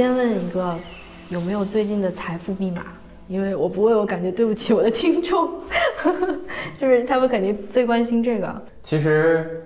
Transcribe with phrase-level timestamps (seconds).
[0.00, 0.74] 我先问一个，
[1.28, 2.84] 有没有最近的财富密码？
[3.28, 5.50] 因为我不问，我感觉对不起我的听众，
[6.74, 8.62] 就是他们肯定最关心这个。
[8.80, 9.62] 其实，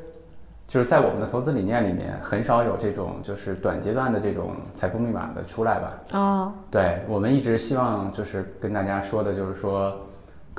[0.67, 5.99] 就是在我们的投资理念里面，很少有这种就是短阶段的这种财富密码的出来吧。
[6.11, 9.97] 哦，对，我们一直希望就是跟大家说的，就是说，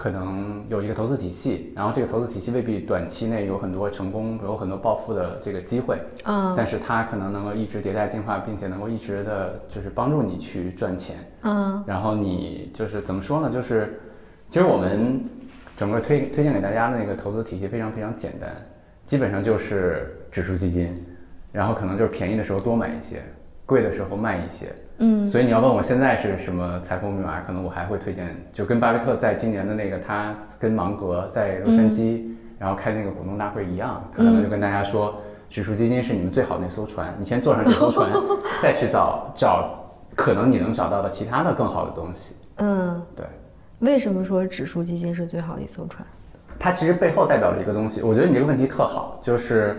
[0.06, 11.18] 可能有一个投资体系，然后这个投资体系未必短期内有很多成功、有很多暴富的这个机会，嗯但是它可能能够一直迭代进化，并且能够一直的就是帮助你去赚钱。
[11.42, 13.50] 嗯然后你就是怎么说呢？
[13.52, 14.00] 就是
[14.48, 15.20] 其实我们
[15.76, 18.54] 整个推推荐给大家的那个投资体系非常非常简单，
[19.06, 20.94] 基本上就是指数基金，
[21.52, 23.24] 然后可能就是便宜的时候多买一些，
[23.66, 24.68] 贵的时候卖一些。
[24.98, 25.28] 嗯。
[25.28, 32.24] 所以你要问我现在是什么财富密码，可能我还会推荐，就跟巴菲特在今年的那个他跟芒格在洛杉矶，
[32.58, 35.16] 然后开那个股东大会一样，他可能就跟大家说，
[35.50, 38.12] 指数基金是你们最好的那艘船，你先坐上这艘船，
[38.62, 39.80] 再去找找
[40.16, 42.36] 可能你能找到的其他的更好的东西。
[42.58, 43.26] 嗯，对，
[43.80, 46.06] 为什么说指数基金是最好的一艘船？
[46.58, 49.78] 它其实背后代表了一个东西，我觉得你这个问题特好，就是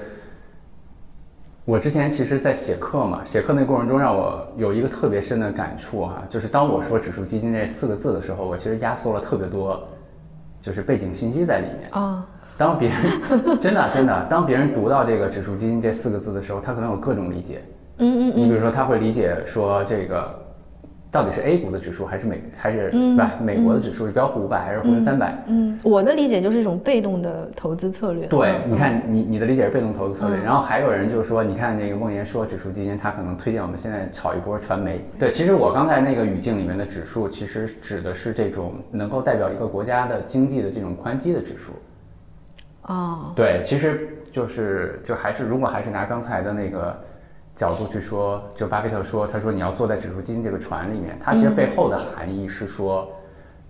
[1.66, 9.82] 我之前其实在写课嘛，写课那过程中让我有一个特别深的感触哈、就是当我说指数基金这四个字的时候，我其实压缩了特别多，
[10.60, 11.90] 就是背景信息在里面。
[11.90, 12.24] 啊，
[12.56, 12.96] 当别人
[13.58, 17.60] 真的真的，当别人读到这个指数基金这四个字的时候，他可能有各种理解。
[17.98, 20.32] 嗯嗯你比如说，他会理解说这个
[21.16, 23.32] 到底是 A 股的指数还是美还是、对吧？
[23.40, 25.34] 美国的指数是标普五百还是沪深三百？
[25.46, 28.26] 嗯，我的理解就是一种被动的投资策略。
[28.26, 35.02] 对，嗯你看你你的理解是被动投资策略，然后还有人就是说，你看那个梦岩说指数基金，他可能推荐我们现在炒一波传媒。
[35.18, 41.72] 对，其实我刚才那个语境里面的指数，其实指的是这种能够代表一个国家的经济的这种宽基的指数。
[42.92, 46.94] 哦，对，其实就是就还是如果还是拿刚才的那个
[47.56, 53.10] 角度去说，就巴菲特说，他说你要坐在指数基金这个船里面，它其实背后的含义是说，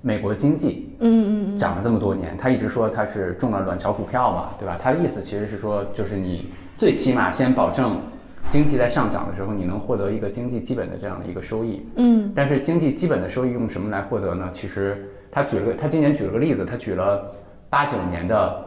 [0.02, 4.76] 美国经济嗯嗯涨了这么多年，他一直说他是中了卵巢股票嘛，对吧？
[4.82, 8.00] 他的意思其实是说，就是你最起码先保证
[8.48, 11.86] 经济在上涨的时候，你能获得一个经济基本的这样的一个收益。
[11.94, 14.48] 嗯但是经济基本的收益用什么来获得呢？
[14.52, 17.32] 其实他举了个，他今年举了个例子，他举了
[17.70, 18.65] 八九年的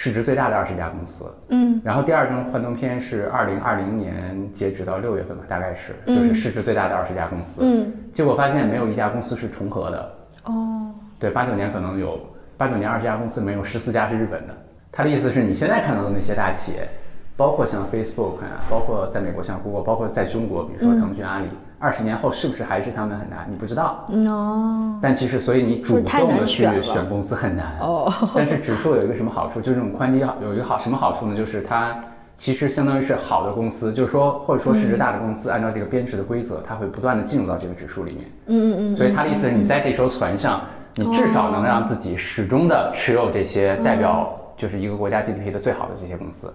[0.00, 1.80] 市值最大的二十家公司，嗯。
[1.84, 10.14] 然后第二张幻灯片是二零二零年截止到六月份吧，大概是就是市值最大的二十家公司，嗯，结果发现没有一家公司是重合的，
[10.44, 12.16] 哦，对，八九年可能有
[12.56, 14.54] 八九年二十家公司里面有十四家是日本的。
[14.92, 16.88] 他的意思是你现在看到的那些大企业，
[17.38, 21.46] 包括像 Facebook 啊，包括在美国像 Google，包括在中国，比如说腾讯、阿里，
[21.78, 23.46] 二十年后是不是还是他们很难？
[23.48, 24.04] 你不知道。
[24.08, 27.78] 嗯哦，但其实，所以你主动的去选公司很难。
[27.78, 29.60] 哦， 但是指数有一个什么好处？
[29.60, 31.36] 就是这种宽基有一个好什么好处呢？
[31.36, 31.96] 就是它
[32.34, 38.24] 其实相当于是好的公司，就是说或者说市值大的公司，按照这个编制的规则，它会不断的进入到这个指数里面。
[38.46, 40.62] 嗯嗯嗯，所以他的意思是你在这艘船上，
[40.96, 46.52] 你至少能让自己始终的持有这些代表就是一个国家 GDP 的最好的这些公司。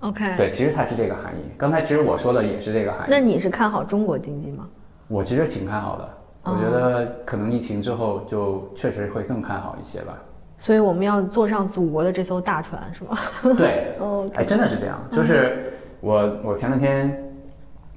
[0.00, 1.38] OK，对，其实它是这个含义。
[1.56, 3.10] 刚才其实我说的也是这个含义。
[3.10, 4.66] 那你是看好中国经济吗？
[5.08, 6.08] 我其实挺看好的，
[6.44, 10.16] 我觉得可能疫情之后就确实会更看好一些吧。
[10.56, 13.18] 所以我们要坐上祖国的这艘大船，是吗？
[13.56, 15.00] 对， 哦哎，真的是这样。
[15.10, 17.16] 就是我我前两天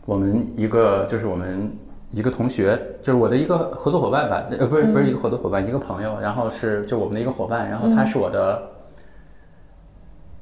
[0.06, 1.72] 我们一个就是我们
[2.10, 8.62] 一个同学，就是我的一个合作伙伴吧，呃，不是不是一个合作伙伴，一个朋友，然后是就我们的一个伙伴，然后他是我的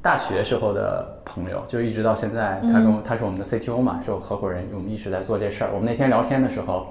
[0.01, 5.72] 大学时候的朋友，就一直到现在，他跟我他是我们的 CTO 嘛，是我合伙人，我们一直在做这事儿。
[5.74, 6.88] 我们那天聊天的时候，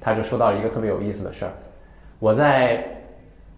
[0.00, 1.52] 他就说到一个特别有意思的事儿，
[2.18, 2.82] 我在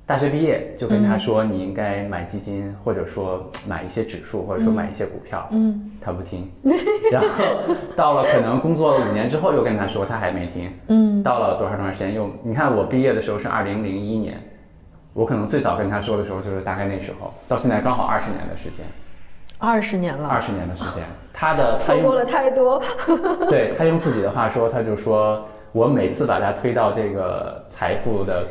[0.07, 5.47] 大学毕业就跟他说，你应该买基金，或者说买一些指数，或者说买一些股票。
[5.53, 6.51] 嗯，他不听。
[7.13, 7.29] 然后
[7.95, 10.69] 到了可能工作了五年之后，又跟他说，他还没听。
[10.89, 14.37] 嗯，到了多少多长时间又，你看我毕业的时候是二零零一年，
[15.21, 18.87] 我可能最早跟他说的时候就是大概那时候，到现在刚好二十年的时间，
[19.59, 21.05] 二十年了，二十年的时间。
[21.31, 22.83] 他的错过了太多。
[23.47, 28.47] 对他用自己的话说，他就说我每次把他推到这个财富的，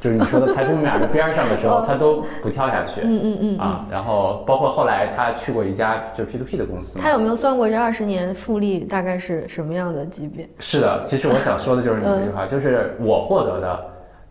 [0.00, 3.00] 就是你说的财富密码的边儿上的时候， 他都不跳下去。
[3.02, 3.58] 嗯嗯嗯。
[3.58, 10.48] 啊，然后包括后来他去过一家就是 P to P 的公司，他有没有算过这二十年复利大概是什么样的级别？
[10.60, 13.84] 是的，其实我想说的就是你这句话，就是我获得的，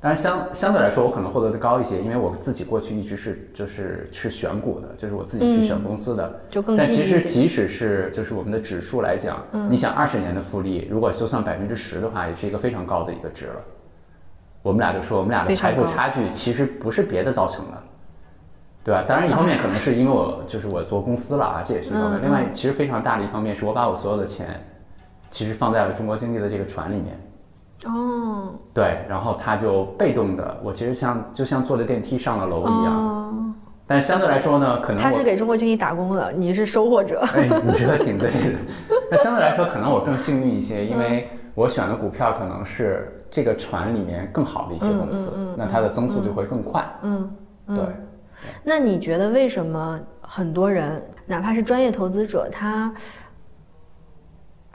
[0.06, 6.88] 当然相相对来说我可能获得的高一些，因为我自己过去一直是就是是选股的，就是我自己去选公司的，就更但。
[6.88, 13.56] 其实即使是就是我们的指数来讲，你想二十年的复利，如果就算百分之十的话，也是一个非常高的一个值了。
[14.62, 17.84] 我们俩就说，我们俩的财富差距其实不是别的造成的，
[18.84, 19.04] 对吧？
[19.08, 22.22] 当然，一方面可能是因为我就是我做公司了啊，这也是一方面。
[22.22, 24.64] 嗯另外，其实非常大的一方面是我把我所有的钱
[25.32, 27.20] 其实放在了中国经济的这个船里面。
[27.86, 32.94] 哦，对，然后他就被动的，我其实像就像坐着电梯上了楼一样。
[32.94, 33.54] 哦，
[33.88, 37.22] 但相对来说呢，可能他是给中国经济打工的，你是收获者。
[37.36, 38.60] 哎，你说的挺对的。
[39.12, 46.84] 那相对来说，可能我更幸运一些，因为我选的股票可能是这个船里面更好的一些公司，那它的增速就会更快。
[47.04, 47.30] 嗯，
[47.68, 47.86] 嗯对。
[48.64, 52.92] 那你觉得为什么很多人，哪怕是专业投资者，他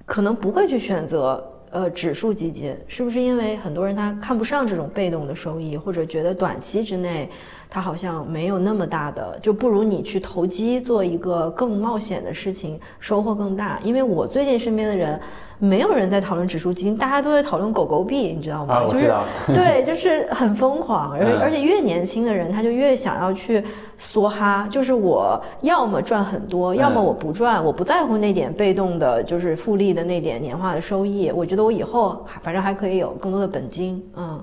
[0.07, 2.77] 可能不会去选择呃指数基金？
[2.87, 7.29] 是不是因为很多人他看不上这种被动的收益，或者觉得短期之内
[7.71, 13.79] 他好像没有那么大的，就不如你去投机做一个更冒险的事情，收获更大？
[13.83, 15.19] 因为我最近身边的人。
[15.63, 18.77] 没有人在讨论指数基金，大家都在讨论狗狗币，你知道吗？
[18.77, 19.25] 啊，我知道。
[19.49, 23.63] 对， 就是很疯狂，而而且越年轻的人，他就越想要去
[24.01, 24.67] 梭哈。
[24.71, 31.31] 就是我要么赚很多，要么我不赚，我不在乎那点被动的，就是复利的那点年化的收益。
[31.31, 34.03] 我觉得我以后反正还可以有更多的本金。
[34.17, 34.43] 嗯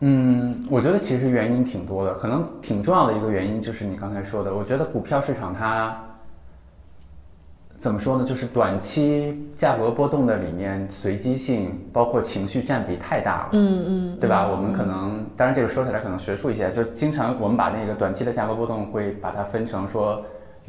[0.00, 5.96] 嗯，我觉得其实原因挺多的，可能挺重要的一个原因就是你刚才说的，我觉得股票市场它。
[7.78, 8.26] 怎么说呢？
[8.26, 13.48] 就是短期价格波动的里面，随机性包括情绪占比太大了。
[13.52, 14.46] 嗯嗯，对吧？
[14.46, 20.20] 我们可能，当然这个说起来可能学术一些，就经常我们把那个短期的价格波动会把它分成说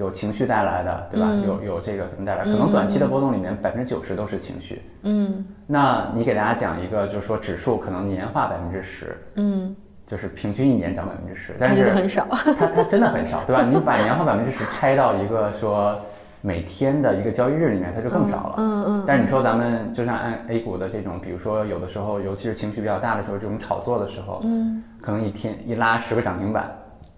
[0.01, 1.31] 有情绪带来的，对吧？
[1.45, 2.43] 有有这个怎么带来？
[2.43, 4.81] 可能短期的波动里面百分之九十都是情绪。
[5.03, 9.15] 嗯，那你给大家讲一个，就是说指数可能年化百分之十。
[9.35, 9.75] 嗯，
[10.07, 12.27] 就是平均一年涨百分之十，但是很少。
[12.57, 13.63] 它它真的很少，对吧？
[13.63, 15.97] 你把年化百分之十拆到一个说。
[16.43, 18.55] 每天的一个交易日里面，它就更少了。
[18.57, 19.03] 嗯嗯。
[19.05, 26.71] 但是你说咱们就像按 A 股的这种，比如说有的时候，尤其是情绪比较大的时候，这种炒作的时候，嗯，可能一天一拉十个涨停板，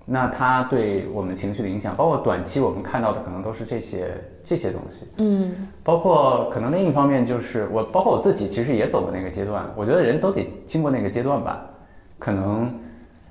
[0.05, 4.09] 那它对我们情绪的影响，包括短期我们看到的可能都是这些
[4.43, 5.07] 这些东西。
[5.17, 5.51] 嗯。
[5.83, 11.65] 包括可能另一方面就是我，包括我自己其实也走过那个阶段，我觉得人都得经过那个阶段吧，
[12.19, 12.73] 可能。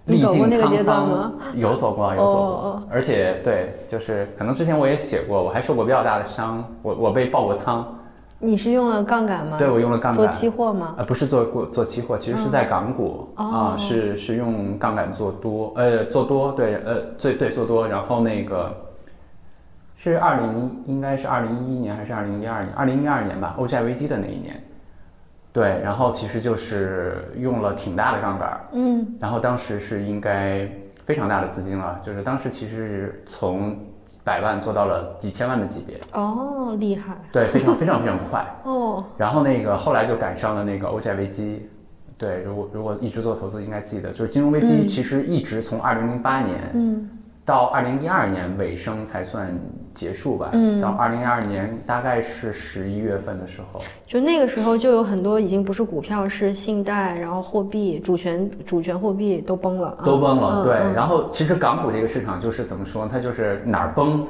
[0.07, 7.87] 历尽沧桑，有走过，有走过，而且对，就是可能之前我也写过，我还受过比较大的伤，我我被爆过仓。
[8.45, 9.57] 你是用了杠杆吗？
[9.57, 10.17] 对，我用了杠杆。
[10.17, 10.97] 做期货吗？
[10.99, 18.75] 呃，不是做过做期货，其实是在港股啊，是是用杠杆做多，呃，做多，对，呃，对对做多，然后那个
[19.97, 22.75] 是二零应该是二零一一年还是二零一二年？
[22.75, 24.61] 二零一二年吧，欧债危机的那一年。
[25.53, 30.69] 对，然后其实就是用了挺大的杠杆，嗯，然后当时是应该
[31.05, 33.79] 非常大的资金了，就是当时其实是从
[34.25, 41.69] 百万做到了几千万的级别，哦，厉害，对，非常非常非常快， 哦，然后那个后来就赶上了那个欧债危机，
[42.17, 47.09] 对，如果如果一直做投资应该记得，就是金融危机其实一直从二零零八年，嗯。
[47.45, 49.53] 到二零一二年尾声才算
[49.95, 50.51] 结束吧。
[50.53, 60.65] 嗯，到二零一二年大概是十一月份的时候，就那个时候就有很多已经不是股票，是信贷，然后货币、主权、主权货币都崩了，都崩了。
[60.65, 64.27] 对，然后其实港股这个市场就是怎么说，它就是哪儿崩，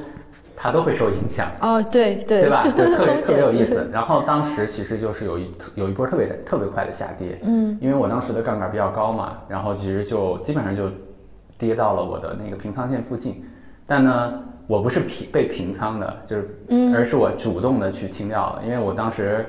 [0.56, 1.48] 它都会受影响。
[1.60, 2.64] 哦，对对，对吧？
[2.76, 3.88] 就特别特别有意思。
[3.92, 7.38] 然后当时其实就是有一有一波特别特别快的下跌。
[7.44, 10.84] 嗯，因为我当时的杠杆比较高嘛，然后其实就基本上就。
[11.58, 13.44] 跌到了我的那个平仓线附近，
[13.86, 14.32] 但呢，
[14.72, 16.48] 我不是平被平仓的，就是，
[16.96, 19.44] 而是我主动的去清掉了，因为我当时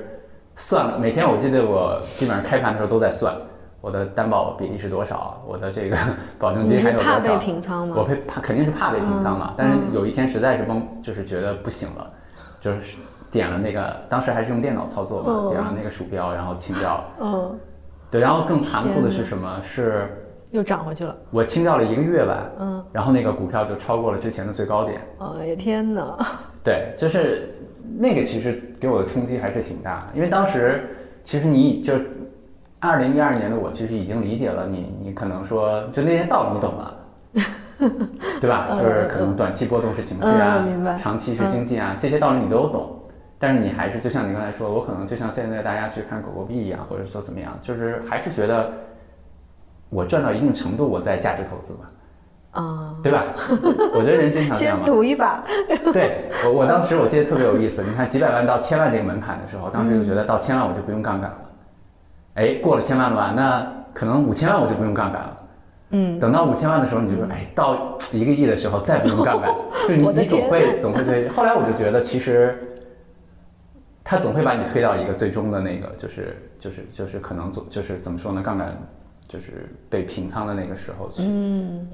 [0.54, 3.34] 算了，每天我记得我基本上开盘的时候都在算
[3.80, 5.96] 我的担保比例是多少，我的这个
[6.38, 7.12] 保证金还有多少。
[7.12, 7.94] 怕被平仓吗？
[7.96, 12.10] 我怕怕肯定是怕被平仓嘛，但是有一天实在是崩，就是觉得不行了，
[12.60, 12.98] 就是
[13.30, 17.04] 点了那个，当时还是用电脑操作嘛，点了那个鼠标，然后清掉了。
[17.22, 17.58] 嗯，
[18.10, 19.58] 对，然后更残酷的是什么？
[19.62, 20.20] 是。
[20.54, 25.00] 又涨回去了，我清掉了一个月吧，嗯，然后那个股票就超过了之前的最高点。
[25.18, 26.16] 哎呀天哪！
[26.62, 27.52] 对，就是
[27.98, 31.94] 那个其实给我的冲击还是挺大，因为当时其实你就
[32.78, 36.96] 二零一二年的我其实已经理解了你，你可能说就那些道理你懂了，
[38.40, 38.68] 对吧？
[38.80, 40.64] 就是可能短期波动是情绪啊，
[40.96, 42.96] 长期是经济啊，这些道理你都懂，
[43.40, 48.70] 但是你还是就像你刚才说，我可能就像现在大家去看狗狗币一样，或者说怎么样，就是还是觉得。
[49.94, 53.22] 我赚到一定程度，我再价值投资嘛，啊，对吧？
[53.94, 54.84] 我觉得人经常这样嘛。
[54.84, 55.44] 先赌一把。
[55.92, 57.84] 对，我我当时我记得特别有意思。
[57.84, 61.40] 你看几百万到千万这个门槛的时候，当时就觉得到千万我就不用杠杆了。
[62.34, 63.32] 哎，过了千万了吧？
[63.36, 65.36] 那可能五千万我就不用杠杆了。
[65.90, 66.18] 嗯。
[66.18, 69.54] 等到五千万的时候，你就说，哎，到一个亿的时候再不用杠杆，
[69.86, 71.28] 就你你总会总会对。
[71.28, 72.60] 后来我就觉得，其实
[74.02, 78.42] 他总会把你推到一个最终的那个，就是就是就是可能总就是怎么说呢？
[78.42, 78.76] 杠杆。
[79.28, 81.88] 就是被平仓的那个时候去，嗯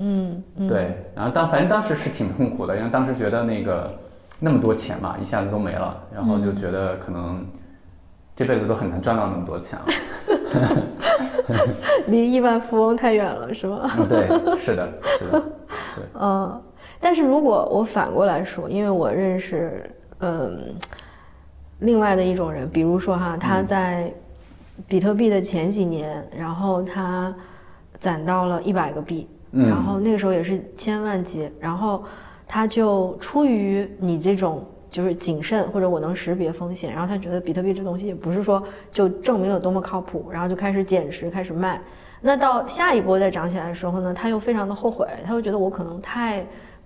[0.56, 3.98] 嗯，对，然后当反正当时是挺痛苦的，因为当时觉得那个
[4.38, 7.46] 那么多钱嘛，一下子都没了，然后就觉得可能
[8.34, 9.86] 这辈子都很难赚到那么多钱了。
[12.06, 13.90] 离亿万富翁太远了，是吗？
[13.98, 15.40] 嗯，对，是的，是的，
[15.96, 16.60] 对， 嗯，
[17.00, 20.74] 但是如果我反过来说，因为我认识，嗯，
[21.80, 24.12] 另外的一种人，比如说哈，他在
[24.86, 27.34] 比特币的前几年，然后他
[27.98, 32.02] 攒到了一百个币，嗯然后那个时候也是千万级，然后
[32.46, 41.80] 他就出于你这种就是谨慎或者我能识别风险，然后他觉得比特币这东西也不是说就证明了多么靠谱，然后就开始减持开始卖。
[42.22, 46.44] 那到下一波再涨起来的时候呢，他又非常的后悔，他又觉得我可能太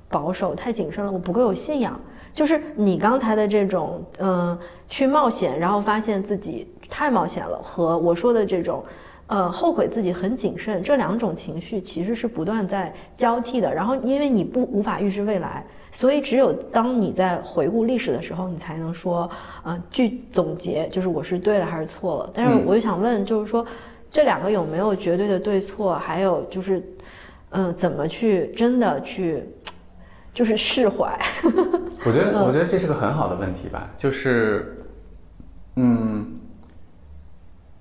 [0.09, 2.01] 保守、太谨慎了，我不够有信仰。
[2.33, 4.59] 就是你刚才的这种，嗯、
[4.89, 8.85] 去冒险，然后发现自己太冒险了，和我说的这种，
[9.27, 13.73] 呃，后悔自己很谨慎，这两种情绪其实是不断在交替的。
[13.73, 19.29] 然后，因为你不无法预知未来，所以只有当你在回顾历史的时候，你才能说，
[19.63, 22.31] 呃，据总结，就是我是对了还是错了。
[22.35, 23.65] 但是我就想问，就是说，
[24.11, 25.95] 这两个有没有绝对的对错？
[25.95, 26.83] 还有就是，
[27.51, 29.43] 嗯、怎么去真的去，
[30.35, 31.19] 就是释怀？
[32.05, 34.85] 我觉得，我觉得这是个很好的问题吧，就是，
[35.77, 36.34] 嗯，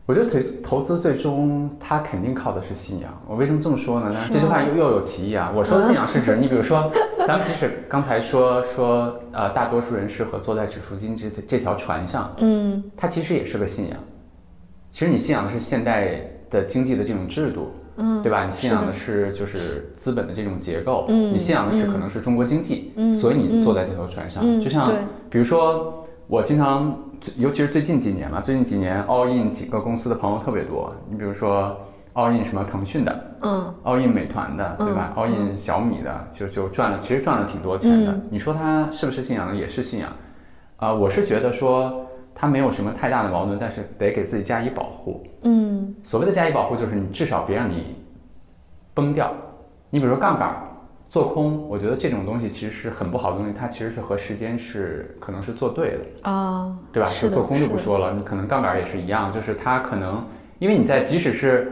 [0.06, 3.10] 我觉得投投资最终它肯定靠的是信仰。
[3.26, 4.14] 我为什么这么说呢？
[4.22, 5.52] 是这句话又又有歧义啊。
[5.56, 6.92] 我说的信仰是指，你比如说，
[7.26, 13.98] 咱们即使刚才说说，呃，大多数人适合坐在指数基金这这条船上，嗯它其实也是个信仰。
[14.92, 16.20] 其实你信仰的是现代
[16.50, 18.46] 的经济的这种制度，嗯，对吧？
[18.46, 24.44] 你信仰的是是就是资本的这种结构，嗯你信仰的是嗯可能是中国经济，嗯所以你坐在这条船上。
[24.46, 24.92] 嗯就像
[25.30, 26.94] 比如说，我经常，
[27.38, 30.94] 尤其是最近几年嘛，最近几年 all in 几个公司的朋友特别多。
[31.10, 31.76] 你比如说
[32.14, 38.12] all in 什么腾讯的嗯，all in 美团的，对吧、嗯 a l l in 小米的，就就赚了，其实赚了挺多钱的。
[38.12, 39.56] 嗯你说他是不是信仰呢？
[39.56, 40.10] 也是信仰。
[40.78, 45.26] 啊、我是觉得说他没有什么太大的矛盾，但是得给自己加以保护。
[45.44, 47.96] 嗯所谓的加以保护，就是你至少别让你
[48.94, 49.34] 崩掉。
[49.90, 50.56] 你比如说杠杆儿
[51.14, 57.10] 做空，我觉得这种东西其实是很不好的东西，它其实是和时间是可能是做对的，啊，对吧？
[57.32, 60.26] 做空就不说了，你可能杠杆也是一样，就是它可能
[60.58, 61.72] 因为你在即使是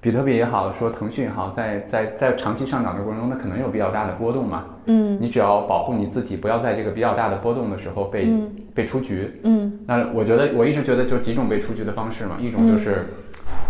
[0.00, 4.64] 比特币也好，说腾讯也好，在在在长期上涨的过程中，它可能有比较大的波动嘛。
[4.86, 5.16] 嗯。
[5.20, 8.50] 你只要保护你自己，不要在这个比较大的波动的时候被、嗯。
[8.74, 9.78] 被出局，嗯。
[9.86, 13.06] 那我觉得我一直觉得就几种被出局的方式嘛，一种就是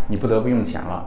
[0.08, 1.04] 你不得不用钱了，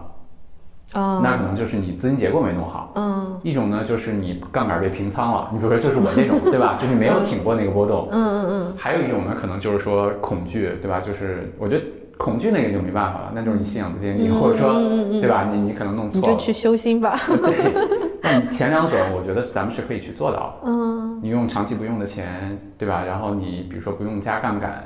[0.94, 6.78] 啊，那可能就是你资金结构没弄好；嗯一种呢就是你杠杆被平仓了， 你比如说就是我那种，对吧？
[6.82, 8.08] 就是没有挺过那个波动。
[8.12, 11.00] 嗯嗯嗯还有一种呢，可能就是说恐惧，对吧？
[11.00, 11.86] 就是我觉得
[12.18, 14.74] 恐惧那个就没办法了，那就是你信仰不坚定，嗯或者说
[15.22, 15.44] 对吧？
[15.52, 16.28] 你你可能弄嗯，错了。
[16.28, 17.16] 你就去修心吧。
[17.44, 17.74] 对，
[18.22, 20.72] 那前两种我觉得咱们是可以去做到的。
[20.72, 23.04] 嗯你用长期不用的钱，对吧？
[23.06, 24.82] 然后你比如说不用加杠杆，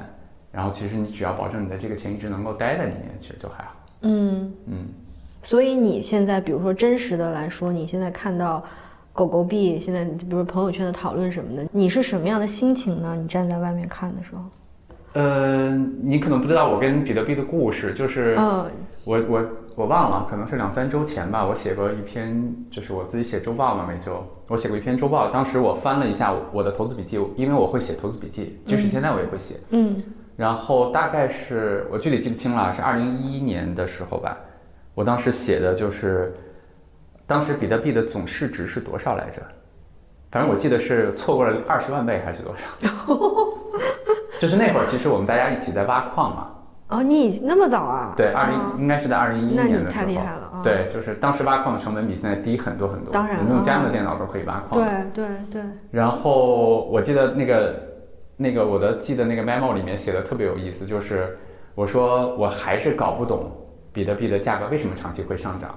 [0.52, 3.72] 然后其实你只要保证你的这个钱一直能够待在里面，其实就还好。
[4.02, 4.76] 嗯，嗯，
[5.44, 8.64] 所以你现在，比如说真实的来说，你现在看到
[9.12, 13.16] 狗狗币，现在比如朋友圈的讨论什么的，你是什么样的心情呢？
[13.16, 14.42] 你站在外面看的时候，
[15.14, 18.66] 呃，你可能不知道我跟比特币的故事，就是嗯
[19.04, 19.46] 我我
[19.76, 29.56] 我忘了，可能是两三周前吧，我写过一篇，就是我自己写周报嘛，每周我写过一篇周报，当时我翻了一下我的投资笔记，因为我会写投资笔记，即使现在我也会写。
[29.72, 30.02] 嗯
[30.36, 34.36] 然后大概是我具体记不清了，是二零一一年的时候吧。
[34.96, 36.34] 我当时写的就是，
[37.26, 39.42] 当时比特币的总市值是多少来着？
[40.32, 42.64] 反正我记得是错过了二十万倍还是多少？
[44.40, 46.48] 就是那会儿，其实我们大家一起在挖矿嘛。
[46.90, 48.14] 哦，你已经那么早啊？
[48.16, 49.92] 对，二零、啊应该是在二零一一年的时候。
[49.92, 53.12] 太厉害了啊对，就是当时挖矿的成本比现在低很多很多。
[53.12, 54.84] 当然我们用家用的啊电脑都可以挖矿。
[55.14, 57.76] 对对对，然后我记得那个
[58.36, 61.38] 那个我的记得那个 memo 里面写的特别有意思，就是
[61.74, 63.50] 我说我还是搞不懂
[63.94, 65.74] 比特币的价格为什么长期会上涨。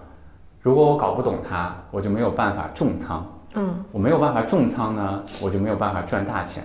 [0.61, 3.25] 如果我搞不懂它，我就没有办法重仓。
[3.55, 6.65] 嗯我没有办法重仓呢，我就没有办法赚大钱。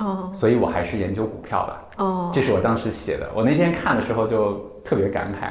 [0.00, 1.84] 哦所以我还是研究股票吧。
[1.98, 3.30] 哦，这是我当时写的。
[3.34, 5.50] 我那天看的时候就特别感慨，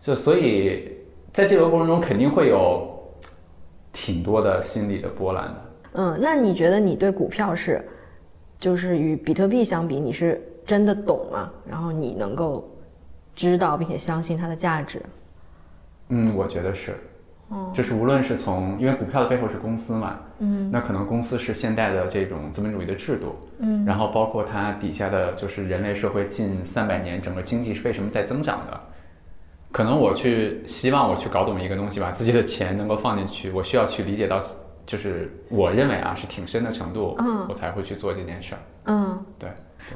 [0.00, 0.98] 就所以
[1.32, 2.88] 在这个过程中肯定会有
[3.92, 5.54] 挺多的心理的波澜的。
[5.92, 7.86] 嗯，那你觉得你对股票是，
[8.58, 11.50] 就是与比特币相比，你是真的懂吗？
[11.64, 12.68] 然后你能够
[13.34, 15.02] 知道并且相信它的价值？
[16.08, 16.94] 嗯，我觉得是。
[17.74, 28.80] 就是无论是从，因为股票的背后是公司嘛，嗯那可能公司是现代的这种资本主义的制度，嗯然后包括它底下的就是人类社会近三百年整个经济是为什么在增长的，
[29.70, 34.42] 可能我去希望我去搞懂一个东西，把自己的钱能够放进去，我需要去理解到，
[34.86, 38.60] 就是我认为啊是挺深的程度，嗯我才会去做这件事儿。
[38.86, 39.50] 嗯，对，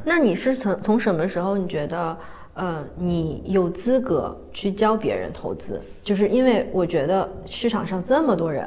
[0.05, 2.19] 那你是从从什么时候你觉得，
[2.57, 5.81] 呃，你有资格去教别人投资？
[6.03, 8.67] 就是因为我觉得市场上这么多人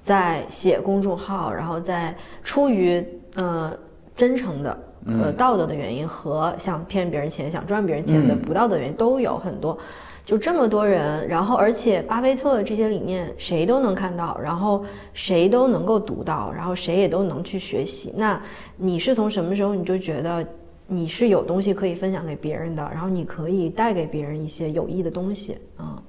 [0.00, 3.76] 在写公众号，然后在出于呃
[4.14, 9.78] 真诚的呃道德的原因和想骗别人钱、想赚别人钱的嗯不道德原因都有很多。
[10.24, 18.12] 就这么多人，然后而且巴菲特这些理念谁都能看到，然后谁都能够读到，然后谁也都能去学习。
[18.16, 18.42] 那
[18.76, 20.44] 你是从什么时候你就觉得
[20.88, 26.00] 你是有东西可以分享给别人的，然后你可以带给别人一些有益的东西啊？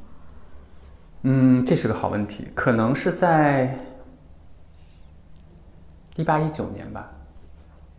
[1.24, 3.76] 嗯，这是个好问题，可能是在
[6.16, 7.12] 一八一九年吧。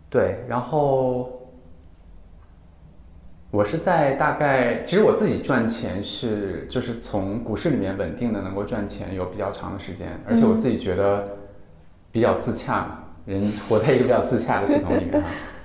[0.09, 1.29] 对，然后
[3.51, 11.37] 我是在大概，其实我自己赚钱是就是从股市里面稳定的能够赚钱有比较长的时间，而且我自己觉得
[12.09, 15.29] 比较自洽嘛，人活在一个比较自洽的系统里面哈。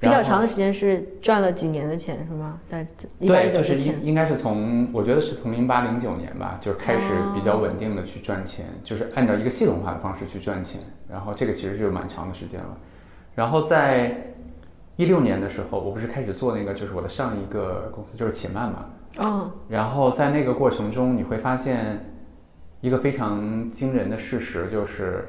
[0.00, 2.58] 比较长的时间是赚了几年的钱是吗？
[2.66, 2.86] 在
[3.18, 7.00] 一八对，一九就是之前应，应该是从我觉得是从零八零九年吧，就是开始
[7.34, 12.76] 比较稳定的去赚钱，就是按照一个系统化的方式去赚钱，然后这个其实就蛮长的时间了。
[13.34, 14.16] 然后在
[14.96, 18.86] 一六年的时候，我不是开始做那个就是我的上一个公司就是且慢嘛，
[19.18, 22.02] 嗯然后在那个过程中，你会发现
[22.80, 25.26] 一个非常惊人的事实，就是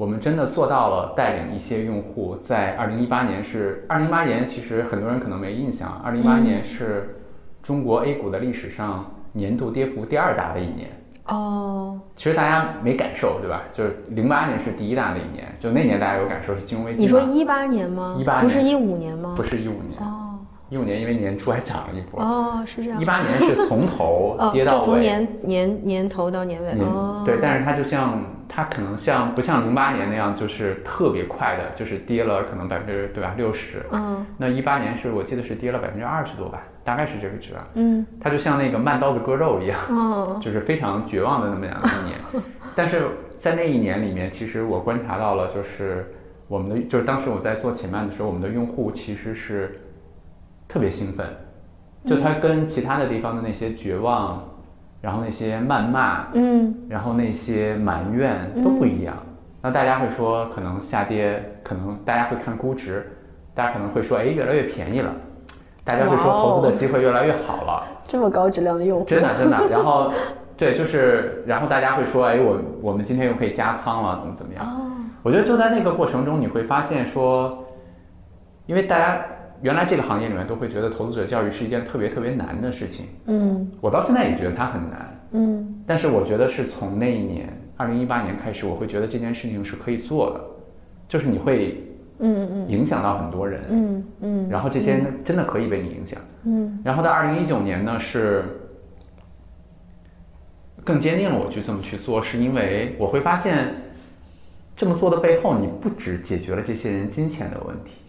[0.00, 7.20] 我们真的做到了带领一些用户在二零一八年是二零一八年，其实很多人可能没印象，二零一八年是
[7.62, 10.88] 中国 A 股的历史上年度跌幅第二大的一年。
[11.26, 13.60] 哦，其实大家没感受，对吧？
[13.74, 17.02] 就是零八年是第一大的一年，就那年大家有感受是金融危机。
[17.02, 19.34] 你说一八年吗？18不是一年五年吗？
[19.36, 20.38] 不是一五年，哦
[20.70, 23.04] 一五年因为年初还涨了一波，哦，是这样一。
[23.04, 24.78] 八年是从头哦，跌到尾。
[24.78, 26.72] 就从年年年头到年尾。
[26.72, 28.18] 年哦，对，但是它就像
[28.52, 33.86] 它可能像不像零八年那样，就是特别快的，就是跌了可能百分之对吧六十。
[33.92, 37.66] 嗯那一八年是我记得是跌了百分之二十多吧，大概是这个值啊。
[37.74, 42.18] 嗯它就像那个慢刀子割肉一样，哦 就是非常绝望的那么样的一年。
[42.74, 43.02] 但是
[43.38, 46.12] 在那一年里面，其实我观察到了，就是
[46.48, 49.74] 我们的就是当时我在做且慢的时候，我们的用户其实是
[50.66, 51.26] 特别兴奋，
[52.04, 54.42] 就他跟其他的地方的那些绝望，
[55.00, 59.16] 然后那些谩骂，嗯然后那些埋怨都不一样。
[59.62, 63.06] 那大家会说，可能下跌，可能大家会看估值，
[63.54, 65.12] 大家可能会说，哎，越来越便宜了。
[65.84, 69.58] 大家会说投资的机会越来越好了，这么高质量的用户，真的真的。
[69.68, 70.12] 然后，
[70.56, 74.64] 对，就是，然后大家会说，哎，我我们今天又可以加仓了，怎么怎么样？
[74.64, 74.86] 哦
[75.22, 77.66] 我觉得就在那个过程中，你会发现说，
[78.64, 79.22] 因为大家
[79.62, 83.70] 原来这个行业里面都会觉得投资者教育是一件特别特别难的事情，嗯。
[83.80, 85.20] 我到现在也觉得它很难。
[85.32, 85.82] 嗯。
[85.86, 90.40] 但是我觉得是从那一年，二零一八年开始，我会觉得这件事情是可以做的，
[91.08, 91.82] 就是你会
[92.20, 92.68] 嗯嗯。
[92.68, 94.48] 影响到很多人，嗯嗯。
[94.48, 96.20] 然后这些人真的可以被你影响。
[96.44, 96.78] 嗯。
[96.84, 98.44] 然后到二零一九年呢，是
[100.82, 103.74] 更坚定了我去这么去做，是因为我会发现，
[104.74, 107.99] 这么做的背后，你不只解决了这些人金钱的问题，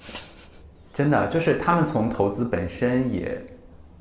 [0.94, 3.42] 真的就是他们从投资本身也。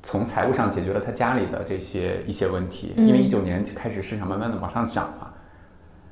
[0.03, 5.27] 从财务上解决了他家里的这些一些问题，因为一九年就开始市场慢慢的往上涨嘛。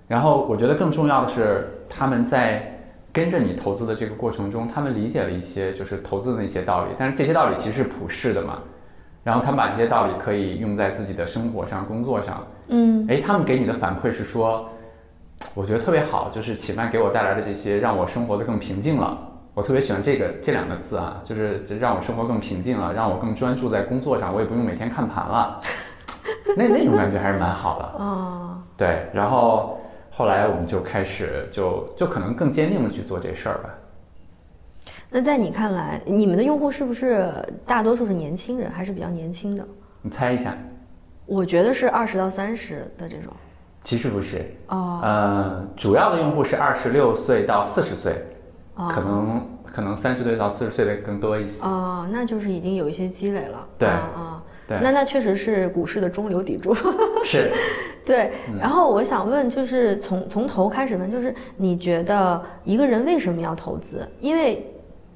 [0.07, 2.71] 然后我觉得更重要的是，他们在
[3.11, 8.59] 跟着你投资的这个过程中，他们理解了一些就是投资的那些道理，但是这些道理其实是普世的嘛。
[9.23, 12.45] 然后他们把这些道理可以用在自己的生活上、工作上。
[12.67, 14.69] 嗯哎，他们给你的反馈是说，
[15.55, 19.28] 我觉得特别好，就是且慢给我带来的这些，让我生活的更平静了。
[19.53, 25.59] 我特别喜欢这个这两个字啊，就是就让我生活更平静了，让我更专注在工作上，我也不用每天看盘了。
[26.55, 28.03] 那那种感觉还是蛮好的。
[28.03, 29.77] 哦对，然后
[30.09, 33.69] 后来我们就开始就就可能更坚定的去做这事儿吧。
[35.09, 37.29] 那在你看来，你们的用户是不是
[37.65, 39.67] 大多数是年轻人，还是比较年轻的？
[40.01, 40.55] 你猜一下？
[41.25, 43.33] 我觉得是二十到三十的这种。
[43.83, 48.21] 其实不是，哦呃，主要的用户是二十六岁到四十岁，
[48.79, 51.53] 哦可能可能三十岁到四十岁的更多一些。
[51.61, 53.67] 哦，那就是已经有一些积累了。
[53.77, 56.73] 对啊啊，对那那确实是股市的中流砥柱。
[57.23, 57.51] 是，
[58.05, 64.07] 对，嗯然后我想问，就是从从头开始问，就是你觉得一个人为什么要投资？
[64.21, 64.65] 因为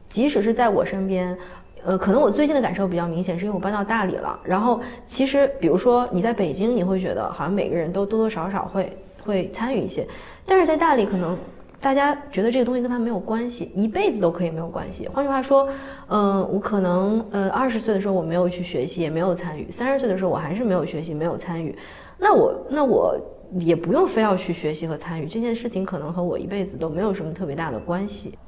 [0.07, 1.35] 即使是在我身边，
[1.83, 4.39] 呃，可能我最近的感受比较明显，是因为我搬到大理了。
[4.43, 8.95] 然后其实，比如说你在北京，你会觉得好像每个人都多多少少会
[9.25, 10.05] 会参与一些，
[10.45, 11.35] 但是在大理可能。
[11.83, 15.05] 大家觉得这个东西跟他没有关系，一辈子都可以没有关系。
[15.09, 15.67] 换句话说，
[16.07, 21.77] 嗯、我可能呃二十岁的时候我没有去学习，也没有参与；三十岁的时候我还是没有学习，没有参与。
[22.17, 23.19] 那我那我
[23.59, 28.39] 也不用非要去学习和参与这件事情，可能和我一辈子都没有什么特别大的关系。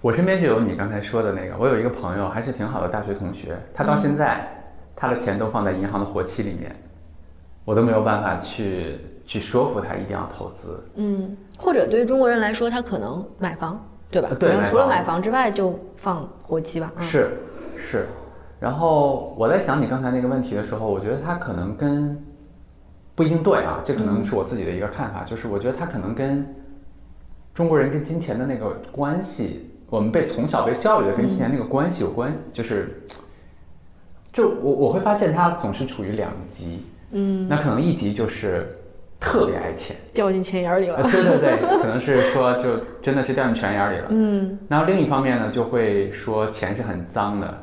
[0.00, 4.44] 我身边就有你刚才说的那个，我有一个朋友还是挺好的大学同学，他到现在、
[4.96, 6.74] 他的钱都放在银行的活期里面，
[7.64, 8.98] 我都没有办法去
[9.30, 10.82] 去说服他一定要投资。
[10.96, 14.26] 嗯，或者对于中国人来说，他可能买房，对吧？
[14.28, 16.92] 呃对除了买房之外，就放活期吧。
[16.96, 17.30] 嗯、是
[17.76, 18.08] 是，
[18.58, 22.20] 然后我在想你刚才那个问题的时候，我觉得他可能跟
[23.14, 26.44] 不一定对啊，这可能是我自己的一个看法，就是我觉得他可能跟
[27.54, 33.00] 中国人跟金钱的那个关系，我们被从小被教育的跟金钱那个关系有关，就是
[34.32, 38.68] 就我我会发现他总是处于两极，嗯，那可能一极就是
[39.20, 41.10] 特别爱钱，掉进钱眼里呃了。
[41.10, 44.06] 对对对，可能是说就真的是掉进钱眼里了。
[44.08, 47.62] 嗯然后另一方面呢，就会说钱是很脏的，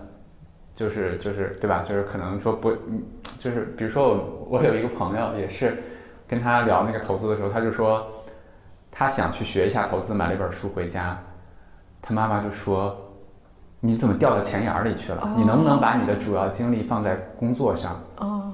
[0.75, 1.83] 就是就是对吧？
[1.87, 3.01] 就是可能说不，嗯
[3.39, 5.83] 就是比如说我我有一个朋友也是
[6.27, 8.05] 跟他聊那个投资的时候，他就说
[8.91, 11.17] 他想去学一下投资，买了一本书回家，
[12.01, 12.93] 他妈妈就说
[13.79, 15.33] 你怎么掉到钱眼儿里去了？
[15.35, 17.99] 你能不能把你的主要精力放在工作上？
[18.17, 18.51] 哦，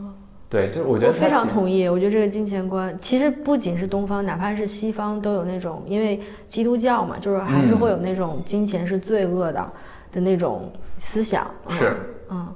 [0.53, 1.89] 对，就是我觉得我非常同意。
[1.89, 9.73] 我觉得这个金钱观，其实不仅是东方，哪怕是西方，都有那种，因为基督教嘛，就是还是嗯会有那种金钱是罪恶的
[10.11, 11.49] 的那种思想。
[11.65, 11.97] 嗯是，
[12.29, 12.47] 嗯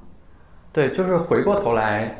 [0.71, 2.15] 对，就是回过头来，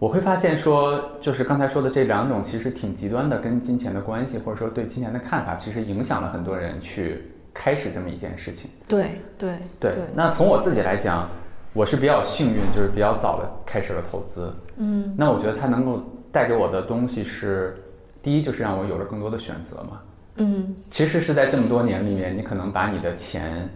[0.00, 7.22] 我会发现说，就是刚才说的这两种其实挺极端的，跟金钱的关系，或者说对金钱的看法，其实影响了很多人去
[7.54, 8.68] 开始这么一件事情。
[8.88, 11.30] 对对对，那从我自己来讲，
[11.72, 14.52] 我是比较幸运，就是比较早的开始了投资。
[14.76, 16.02] 嗯那我觉得它能够
[16.32, 17.76] 带给我的东西是，
[18.22, 20.00] 第一就是让我有了更多的选择嘛。
[20.36, 23.68] 嗯其实是在这么多年里面，你可能把你的钱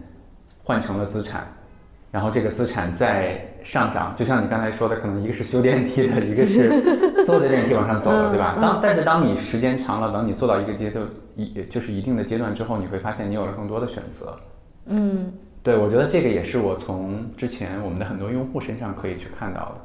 [0.62, 1.46] 换成了资产，
[2.10, 6.68] 然后这个资产在上涨，就像你刚才说的，可能一个是修电梯的，一个是
[7.24, 8.54] 坐着电梯往上走的，对吧？
[8.56, 14.36] 嗯当但是当你时间长了，等你做到一个阶段，一就是一定的阶段之后，你会发现你有了更多的选择。
[14.86, 15.32] 嗯
[15.64, 19.76] 对，我觉得这个也是我从之前我们的很多用户身上可以去看到的。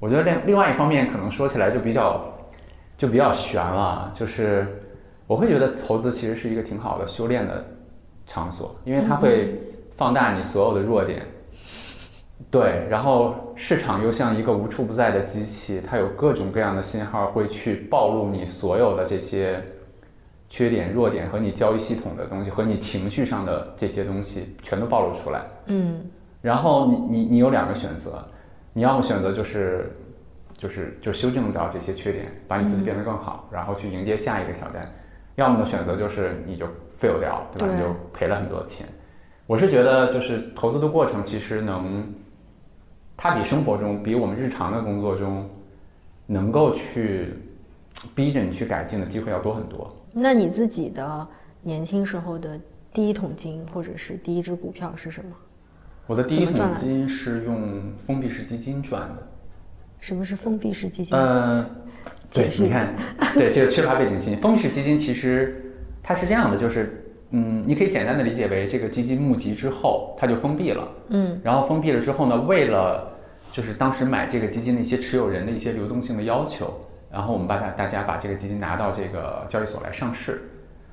[0.00, 2.24] 我觉得另另外一方面，可能说起来就比较
[2.96, 4.66] 就比较悬了，就是
[5.26, 7.62] 我会觉得投资其实是一个挺好的修炼的
[8.26, 9.60] 场所，因为它会
[9.92, 11.22] 放大你所有的弱点。
[12.50, 19.62] 对，然后市场又像一个无处不在的机器，它有各种各样的信号会去暴露你所有的这些
[20.54, 25.42] 缺点、弱点和你交易系统的东西，和你情绪上的这些东西全都暴露出来。
[25.66, 26.08] 嗯
[26.40, 28.24] 然后你你你有两个选择，
[28.72, 29.92] 你要么选择就是
[30.56, 34.82] 就是就修正掉这些缺点，把你自己变得更好，然后去迎接下一个挑战；
[35.34, 36.66] 要么的选择就是你就
[37.00, 37.66] fail 掉，对吧？
[37.66, 38.86] 对你就赔了很多钱。
[39.48, 42.06] 我是觉得就是投资的过程其实能，
[43.16, 45.50] 它比生活中比我们日常的工作中
[46.26, 47.34] 能够去
[48.14, 49.90] 逼着你去改进的机会要多很多。
[50.12, 51.26] 那你自己的
[51.62, 52.60] 年轻时候的
[52.92, 55.30] 第一桶金或者是第一只股票是什么？
[56.06, 59.26] 我的第一桶金是用封闭式基金赚的。
[60.00, 61.16] 什么是封闭式基金？
[61.16, 61.66] 呃，
[62.32, 62.94] 对你看，
[63.32, 64.36] 对这个缺乏背景信息。
[64.42, 70.88] 封闭式基金其实它是这样的，就是嗯，你可以简单的理解为这个基金募集之后，它就封闭了。
[71.08, 73.10] 嗯然后封闭了之后呢，为了
[73.50, 76.72] 就是当时买这个基金的一些持有人的一些流动性的要求，
[77.14, 80.42] 然后我们把大大家把这个基金拿到这个交易所来上市。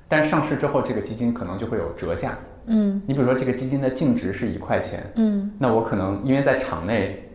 [0.08, 2.38] 但是上市之后，这个基金可能就会有折价。
[2.68, 7.28] 嗯你比如说，这个基金的净值是一块钱，嗯那我可能因为在场内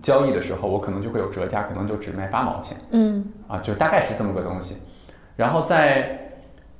[0.00, 4.78] 交易的时候，我可能就会有折价，可能就只卖八毛钱嗯啊，就大概是这么个东西。
[5.36, 6.18] 然后在，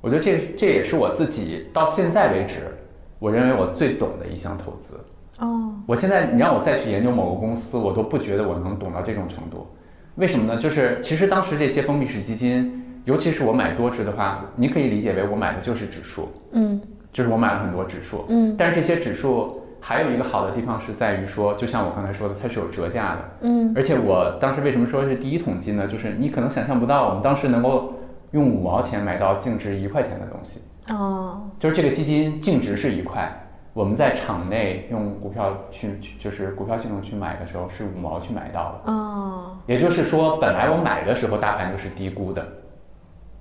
[0.01, 2.75] 我觉得这这也是我自己到现在为止，
[3.19, 4.99] 我认为我最懂的一项投资。
[5.39, 9.67] 哦我现在你让我再去研究某个公司，我都不觉得我能懂到这种程度。
[10.15, 10.59] 为什么呢？
[10.59, 18.25] 就是其实当时这些封闭式基金，尤其是我买多只的话，你可以理解为我买的就是指数，嗯就是我买了很多指数。
[18.29, 23.21] 嗯但是这些指数还有一个好的地方是在于说，就像我刚才说的，它是有折价的。
[23.41, 25.87] 嗯而且我当时为什么说是第一桶金呢？
[25.87, 27.93] 就是你可能想象不到，我们当时能够
[28.31, 33.31] 用五毛钱买到净值一块钱的东西，哦就是这个基金净值是一块，
[33.75, 38.93] 我们在场内用股票去，就是股票系统去买的时候是五毛去买到的。
[38.93, 42.47] 哦也就是说，本来我买的时候大盘就是低估的，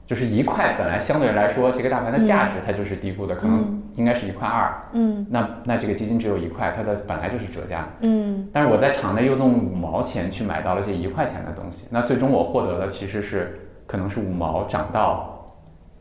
[0.09, 4.75] 就是一块本来相对来说这个大盘的价值它就是低估的，可能应该是一块二。
[4.93, 7.87] 嗯那那这个基金只有一块，它的本来就是折价。
[8.01, 15.34] 嗯但是我在场内又用五毛钱去买到了这一块钱的东西，那最终我获得的其实是可能是五毛涨到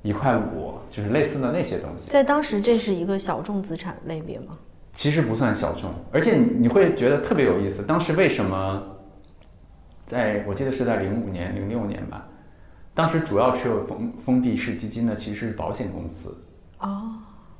[0.04, 4.58] 一块五，就是类似的那些东西，在当时这是一个小众资产类别吗？
[4.94, 7.82] 其实不算小众，而且你你会觉得特别有意思。
[7.84, 8.84] 当时为什么
[10.06, 12.28] 在我记得是在零五年、零六年吧，
[12.94, 16.38] 当时主要持有封封闭式基金的其实是保险公司。
[16.80, 17.14] 哦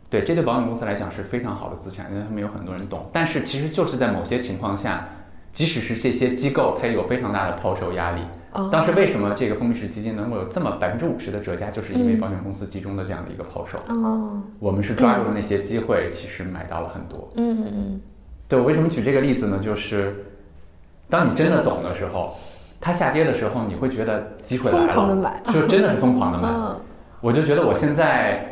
[0.10, 3.10] 对，这对保险公司来讲是非常好的资产，因为他们有很多人懂。
[3.12, 5.08] 但是其实就是在某些情况下，
[5.52, 8.22] 即使是这些机构，它也有非常大的抛售压力。
[8.54, 13.78] 哦当时为什么这个封闭式基金能够有这么百分之五十的折价，就是因为嗯保险公司集中的这样的一个抛售。
[13.90, 17.32] 哦，我们是抓住了那些机会，其实买到了很多。
[17.36, 18.02] 嗯嗯嗯
[18.48, 19.60] 对我为什么举这个例子呢？
[19.62, 20.16] 就是
[21.10, 22.36] 当你真的懂的时候，
[22.80, 26.50] 它下跌的时候，你会觉得机会来了，疯狂地买就真的是疯狂的买。
[26.50, 26.76] 嗯
[27.22, 28.46] 我就觉得我现在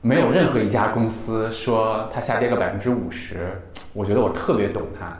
[0.00, 3.50] 没有任何一家公司说它下跌个百分之五十，
[3.92, 5.14] 我觉得我特别懂它，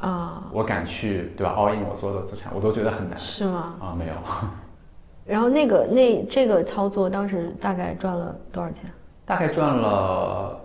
[0.00, 3.74] 啊，我敢去对吧？all in 我所有的资产，我都觉得很难是吗？
[3.80, 4.14] 啊，没有，
[5.24, 8.84] 然后那个那这个操作当时大概赚了多少钱？
[9.24, 10.60] 大概赚了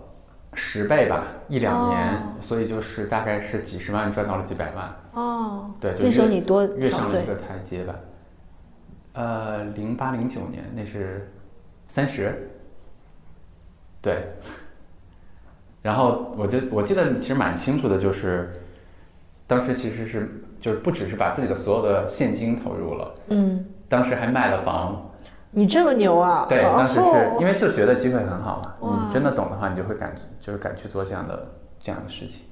[0.54, 7.26] 十倍吧，一两年，哦所以就是大概是几十万赚到了几百万，哦，对，就那时候你多越上了一？
[7.26, 7.94] 个台阶吧。
[9.14, 11.32] 呃，零八零九年那是
[11.88, 12.50] 三十，
[14.00, 14.28] 对。
[15.82, 18.52] 然后我就我记得其实蛮清楚的，就是
[19.46, 25.08] 当时其实是就是不只是把自己的所有的现金投入了，嗯，当时还卖了房。
[25.54, 26.46] 你这么牛啊！
[26.48, 31.46] 对，当时是哦因为就觉得机会很好嘛，哇你真的懂的话，你就会敢就是敢去做这样的
[31.78, 32.46] 这样的事情。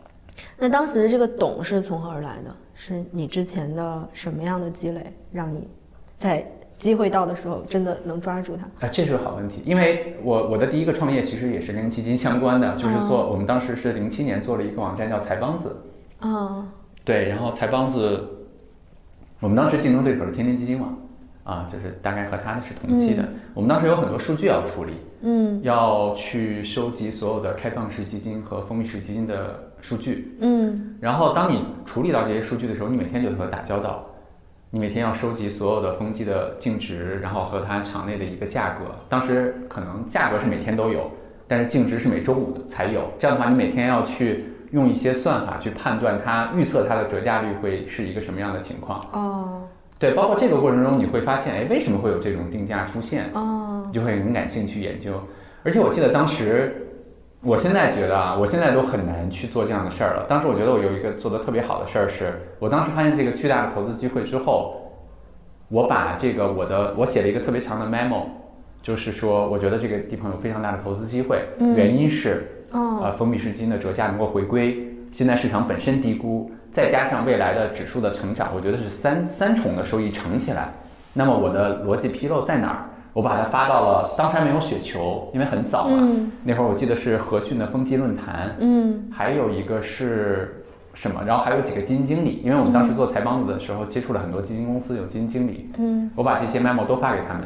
[0.59, 2.55] 那当时这个懂是从何而来的？
[2.75, 5.67] 是你之前的什么样的积累，让你
[6.15, 8.87] 在机会到的时候真的能抓住它？
[8.87, 15.75] 啊，这是个好问题，因为我我的第一个创业其实也是跟基金相关的，就是做我们当时是零七年做了一个网站叫财帮子，
[16.21, 16.67] 啊，
[17.11, 18.25] 对，然后财帮子，
[19.41, 20.97] 我们当时竞争对手是天天基金网，
[21.43, 23.29] 啊，就是大概和它是同期的。
[23.53, 24.93] 我们当时有很多数据要处理，
[25.23, 34.07] 嗯要去收集所有的开放式基金和封闭式基金的数据，嗯然后当你处理到这些数据的时候，你每天就和它打交道，
[34.71, 38.85] 你每天要收集所有的风机的净值，然后和它场内的一个价格。
[39.09, 41.11] 当时可能价格是每天都有，
[41.49, 43.11] 但是净值是每周五才有。
[43.19, 49.01] 这样的话，你每天要去用一些算法去判断它预测它的折价率会是一个什么样的情况。
[49.13, 49.63] 哦
[49.99, 53.31] 对，包括这个过程中，你会发现，哎，为什么会有这种定价出现？
[53.35, 55.13] 哦你就会很感兴趣研究。
[55.63, 56.87] 而且我记得当时，
[57.43, 60.25] 我现在觉得啊，我现在都很难去做这样的事儿了。
[60.27, 64.91] 当时我觉得我有一个做的特别好的事儿是，我当时发现这个巨大的投资机会之后，
[65.69, 68.23] 我把这个我的我写了一个特别长的 memo，
[68.83, 80.73] 就是说我觉得这个地方有非常大的投资机会，嗯原因是哦呃封闭式基金的折价能够回归，现在市场本身低估，再加上未来的指数的成长，我觉得是三三重的收益乘起来。
[81.13, 82.87] 那么我的逻辑纰漏在哪儿？
[83.13, 85.99] 我把它发到了，当时还没有雪球，因为很早嘛。
[86.01, 90.53] 嗯那会儿我记得是和讯的风纪论坛，嗯还有一个是
[90.95, 91.21] 什么？
[91.27, 97.43] 然后还有几个基金经理，因为我们当时做财帮子的时候接触了很多基金公司，有基金经理，嗯我把这些 memo 都发给他们。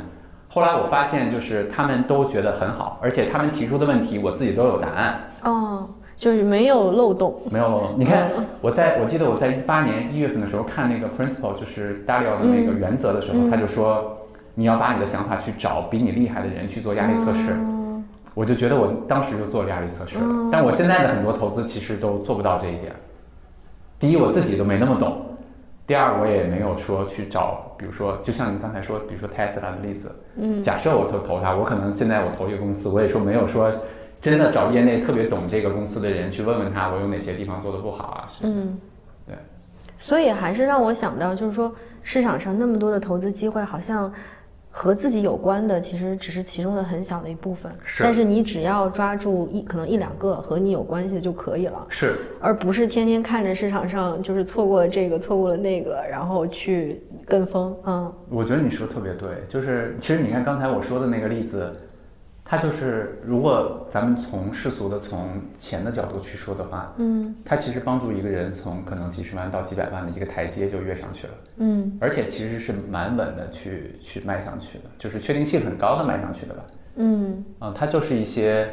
[0.55, 5.21] 后来我发现，就是他们都觉得很好，而且他们提出的问题我自己都有答案。
[5.43, 7.35] 哦，就是没有漏洞。
[7.51, 7.95] 没有漏洞。
[7.97, 14.17] 你看嗯，我在我记得我在一八年一月份的时候看那个 principle，就是 Dalio 的那个原则的时候，嗯他就说
[14.55, 17.51] 你要把你的想法去找比你厉害的人去做压力测试。
[17.67, 17.81] 哦
[18.37, 22.93] 我就觉得我当时就做了压力测试了嗯，但我现在的很多投资其实都做不到这一点。
[23.97, 25.13] 第一，我自己都没那么懂；
[25.87, 33.71] 第二，我也没有说去找，比如说，就像你刚才说，比如说 Tesla 的例子，嗯假设我投投它，我可能现在我投一个公司，我也说没有说
[34.21, 38.29] 真的找业内特别懂这个公司的人去问问他，我有哪些地方做的不好啊？
[38.31, 38.79] 是嗯，
[39.27, 39.37] 对。
[39.99, 41.71] 所以还是让我想到，就是说
[42.03, 44.11] 市场上那么多的投资机会，好像
[44.77, 47.71] 和自己有关的，其实只是其中的很小的一部分。
[47.85, 57.75] 是但是你只要抓住一可能一两个和你有关系的就可以了，是，而不是天天看着市场上就是错过了这个，错过了那个，然后去跟风。
[57.87, 61.73] 嗯我觉得你说的特别对，就是其实你看刚才我说的那个例子，
[62.45, 76.63] 它就是如果咱们从世俗的从钱的角度去说的话，嗯它其实帮助一个人从可能几十万到几百万的一个台阶就跃上去了，嗯而且其实是蛮稳的去去迈上去的，就是确定性很高的迈上去的吧。
[76.97, 78.69] 嗯啊、它就是一些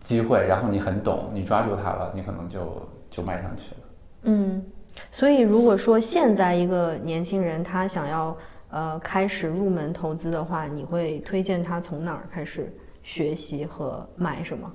[0.00, 3.80] 机会，然后你很懂，你抓住它了，你可能就就迈上去了。
[4.22, 4.64] 嗯。
[5.10, 8.36] 所以如果说现在一个年轻人他想要
[8.74, 14.68] 呃开始入门投资的话，你会推荐他从哪儿开始学习和买什么？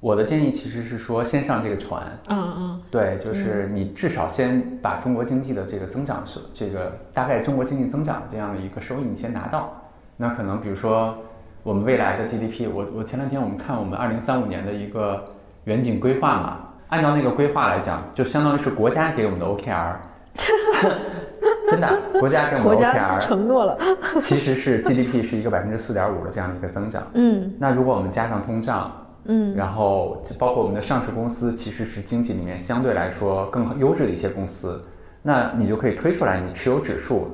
[0.00, 9.72] 我的建议其实是说，先上这个船，嗯嗯对，就是你至少先把中国经济的这个增长是这个大概中国经济增长这样的一个收益你先拿到。
[10.16, 11.16] 那可能比如说
[11.62, 15.22] 我们未来的 GDP，我我前两天我们看我们二零三五年的一个
[15.64, 19.96] 远景规划嘛，按照那个规划来讲，就相当于是国家给我们的 OKR，
[21.70, 23.78] 真的，国家给我们 OKR 承诺了。
[24.20, 27.06] 其实是 GDP 是一个百分之四点五的这样的一个增长。
[27.14, 28.92] 嗯那如果我们加上通胀，
[29.24, 34.82] 嗯然后包括我们的上市公司，其实是经济里面相对来说更优质的一些公司，
[35.22, 37.28] 那你就可以推出来，你持有指数，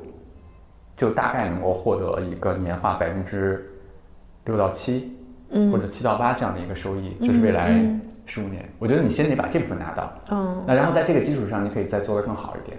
[0.96, 3.64] 就大概能够获得一个年化百分之
[4.44, 5.16] 六到七，
[5.50, 8.68] 嗯或者七到八这样的一个收益，就是未来嗯十五年。
[8.78, 12.76] 我觉得你先得把这部分拿到，嗯那然后在这个基础上，你可以再做得更好一点。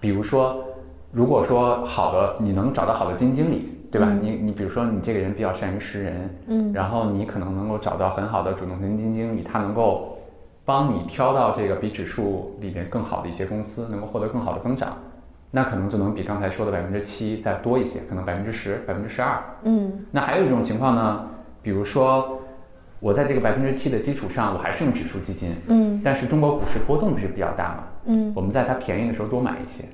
[0.00, 0.64] 比如说，
[1.10, 4.12] 如果说好的，你能找到好的基金经理，对吧？
[4.20, 10.18] 你你比如说你这个人比较善于识人，嗯然后你可能能够找到很好的主动型基金经理，他能够
[10.64, 14.96] 帮你挑到这个比指数里面更好的一些公司，能够获得更好的增长，
[15.50, 19.42] 那可能就能比刚才说的百分之七再多一些，可能百分之十、百分之十二。
[19.62, 21.26] 嗯那还有一种情况呢，
[21.62, 22.38] 比如说
[23.00, 27.84] 我在这个百分之七的基础上，我还是用指数基金，嗯但是中国股市波动是比较大嘛？
[28.04, 29.88] 嗯，我们在它便宜的时候多买一些，啊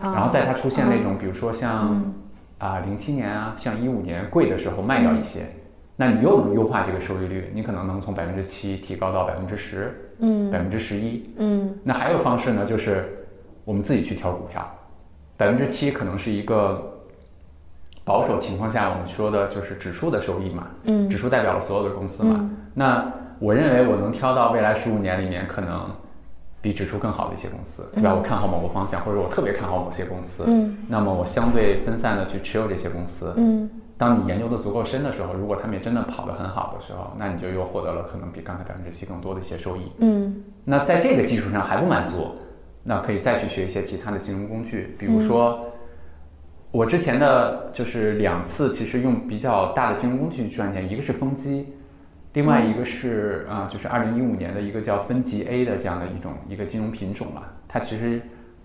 [0.00, 2.02] 然后在它出现那种，比如说像
[2.58, 5.46] 啊零七年啊，像一五年贵的时候卖掉一些，
[5.96, 10.50] 那你又能优化这个收益率，你可能能从百分之七提高到百分之十、嗯。
[10.50, 11.30] 百分之十一。
[11.36, 11.74] 嗯。
[11.84, 13.26] 那还有方式呢，就是
[13.64, 14.66] 我们自己去挑股票，
[15.36, 16.82] 百分之七可能是一个
[18.04, 21.08] 保守情况下我们说的就是指数的收益嘛，嗯。
[21.08, 22.48] 指数代表了所有的公司嘛。
[22.72, 25.90] 那我认为我能挑到未来十五年里面可能
[26.62, 28.14] 比指数更好的一些公司，对吧？
[28.14, 33.32] 我看好某个方向，或者我特别看好某些公司，嗯那么我相对分散的去持有这些公司。
[33.36, 39.92] 嗯当你研究的足够深的时候，如果他们也真的跑得很好的时候，那你就又获得了可能比刚才百分之七更多的一些收益。
[39.98, 42.28] 嗯那在这个基础上还不满足，
[42.82, 45.60] 那可以再去学一些其他的金融工具，比如说，
[46.70, 51.66] 我之前的就是两次，其实用比较大的金融工具去赚钱，一个是风机，
[52.32, 58.20] 另外一个是啊、就是二零一五年的一个叫分级 A 的这样的一种一个金融品种嘛，它其实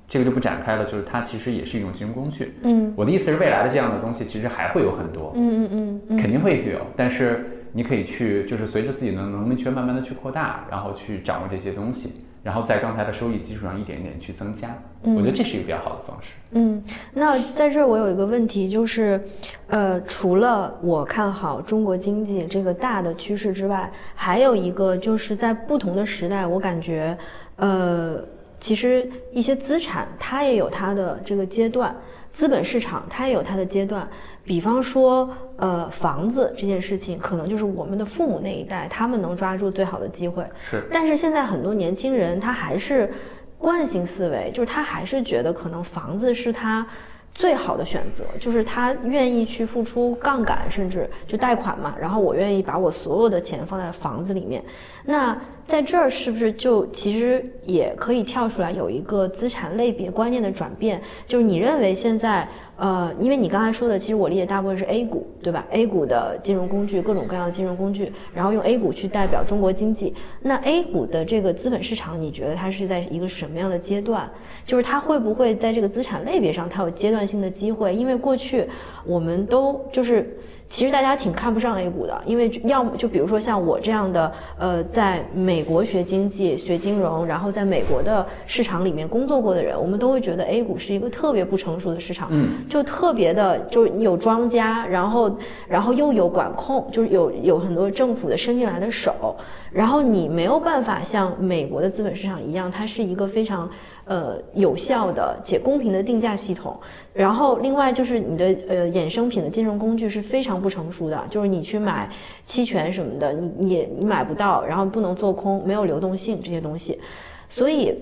[0.08, 2.54] 这个就不展开了，就是它其实也是一种金融工具。
[2.62, 2.94] 嗯。
[2.96, 12.14] 我的意思是，未来的这样的东西其实还会有很多，嗯嗯嗯肯定会有，但是你可以去，就是随着自己的能力圈慢慢的去扩大，然后去掌握这些东西，
[12.46, 14.70] 然后在刚才的收益基础上一点点去增加。
[15.02, 16.30] 我觉得这是一个比较好的方式。
[16.52, 19.20] 嗯，那在这儿我有一个问题，就是，
[19.66, 27.18] 呃，除了我看好中国经济这个大的趋势之外，还有一个就是在不同的时代，我感觉，
[27.56, 28.24] 呃，
[28.58, 31.96] 其实一些资产它也有它的这个阶段，
[32.30, 34.08] 资本市场它也有它的阶段。
[34.46, 35.28] 比方说，
[35.58, 40.46] 呃，房子这件事情，可能就是我们的父母那一代，他们能抓住最好的机会。
[40.70, 43.12] 是，但是现在很多年轻人他还是
[43.58, 46.86] 惯性思维，就是他还是觉得可能房子是他
[47.32, 54.64] 最好的选择，就是他愿意去付出杠杆，甚至就贷款嘛，然后我愿意把我所有的钱放在房子里面。
[55.04, 61.02] 那在这儿是不是就其实也可以跳出来有一个资产类别观念的转变？
[61.26, 62.48] 就是你认为现在
[62.78, 70.14] 呃，因为你刚才说的，其实我理解大部分是 A 股，对吧？A 股的金融工具，各种各样的金融工具，然后用 A 股去代表中国经济。
[70.42, 74.30] 那 A 股的这个资本市场，你觉得它是在一个什么样的阶段？
[74.66, 77.96] 就是它会不会在这个资产类别上，它有阶段性的机会？
[77.96, 78.68] 因为过去
[79.06, 80.38] 我们都就是。
[80.66, 95.38] 其实大家挺看不上 A 股的，因为要么就比如说像我这样的，呃，在美国学经济、学金融，然后在美国的市场里面工作过的人，我们都会觉得 A 股是一个特别不成熟的市场，嗯，就特别的就有庄家，然后
[95.68, 99.36] 然后又有管控，就是有有很多政府的伸进来的手，
[99.72, 103.70] 然后你没有办法像美国的资本市场一样，它是一个非常
[104.06, 106.80] 呃有效的且公平的定价系统。
[107.14, 112.10] 然后另外就是你的呃衍生品的金融工具是非常不成熟的，就是你去买
[112.42, 117.00] 期权什么的，你你你买不到，然后不能做空，没有流动性这些东西，
[117.48, 117.94] 所以。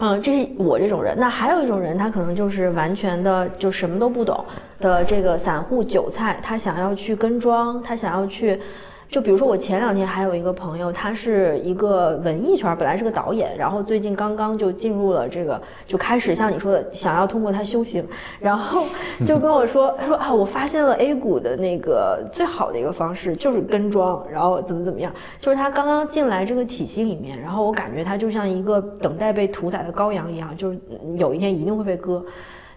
[0.00, 1.16] 嗯，这是我这种人。
[1.18, 4.44] 那还有一种人，他可能就是完全的就什么都不懂
[4.78, 8.60] 的这个散户韭菜，他想要去跟庄，他想要去。
[9.08, 18.06] 就比如说，我前两天还有一个朋友，他是一个文艺圈，本来是个导演，然后最近刚刚就进入了这个，就开始像你说的，想要通过他修行，
[18.38, 18.84] 然后
[19.26, 30.78] 就跟我说，他说啊，我发现了 A 股的那个最好的一个方式就是跟庄，然后怎么怎么样，就是他刚刚进来这个体系里面，然后我感觉他就像一个等待被屠宰的羔羊一样，就是
[31.16, 32.22] 有一天一定会被割，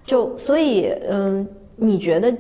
[0.06, 2.34] 就所以嗯，你觉得？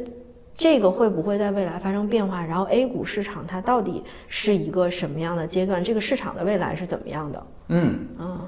[0.53, 2.43] 这个会不会在未来发生变化？
[2.45, 5.83] 然后 A 股市场它到底是一个什么样的阶段？
[5.83, 7.43] 这个市场的未来是怎么样的？
[7.69, 8.47] 嗯，啊，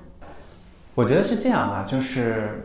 [0.95, 2.63] 我觉得是这样啊，就是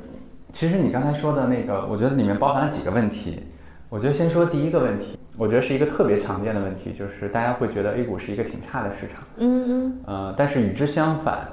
[0.53, 3.43] 其实你刚才说的那个，我觉得里面包含了几个问题。
[3.91, 9.24] 我觉得先说第一个问题，我觉得是一个特别常见的问题，就是大家会觉得 A 股是一个挺差的市场。
[9.39, 11.49] 嗯嗯呃，但是与之相反，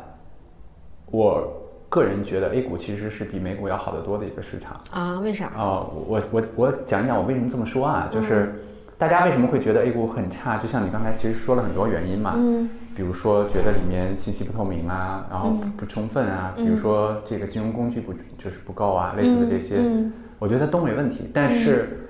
[1.06, 1.50] 我
[1.96, 4.82] 个人觉得 A 股其实是比美股要好得多的一个市场。
[4.92, 5.20] 啊？
[5.22, 5.50] 为啥？
[5.56, 8.54] 哦，我我我讲一讲我为什么这么说啊，就是
[8.98, 10.58] 大家为什么会觉得 A 股很差？
[10.58, 21.30] 就像你刚才其实说了很多原因嘛，嗯比如说觉得里面信息不透明啊，然后不不充分啊，比如说这个金融工具不就是不够啊，类似的这些，嗯我觉得都没问题。
[21.34, 22.10] 但是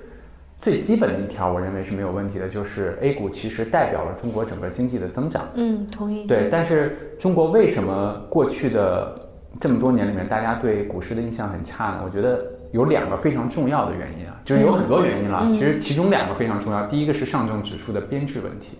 [0.60, 5.48] 最基本的一条，我认为是没有问题的，就是 A 股其实代表了中国整个经济的增长。
[5.54, 6.24] 嗯，同意。
[6.26, 9.14] 对，但是中国为什么过去的
[9.60, 12.02] 这么多年里面，大家对股市的印象很差呢？
[12.04, 16.86] 我觉得有两个非常重要的原因啊，就是有很多原因了，其实其中两个非常重要。
[16.86, 18.78] 第一个是上证指数的编制问题。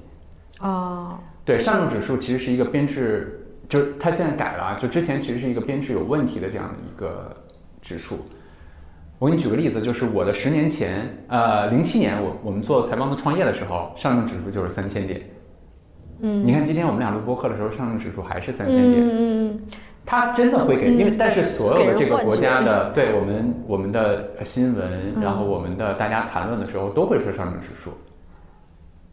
[0.61, 7.35] 哦，对，上证指数其实是一个编制，就是它现在改了啊，就之前其实是一个编制有问题的这样的一个
[7.81, 8.19] 指数。
[9.19, 15.23] 我给你举个例子，就是我的十年前，呃，零七年我我们做财帮子创业的时候，上证指数就是三千点。
[16.21, 19.07] 嗯你看今天我们俩录播课的时候，上证指数还是三千嗯点。
[19.07, 19.61] 嗯嗯
[20.07, 27.93] 它真的会给，因为但是所有的这个国家的，对我们我们的新闻，嗯然后我们的大家谈论的时候，都会说上证指数。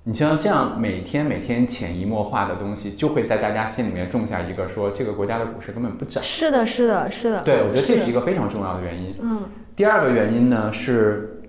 [0.05, 6.21] 你像这样每天每天潜移默化的东西，就会在大家心里面种下一个说这个国家的股市根本不涨。
[6.21, 7.41] 是的，是的，是的。
[7.41, 8.19] 对，我觉得这是一个。
[8.19, 9.15] 个非常重要的原因。
[9.21, 9.41] 嗯
[9.75, 11.41] 第二个原因呢是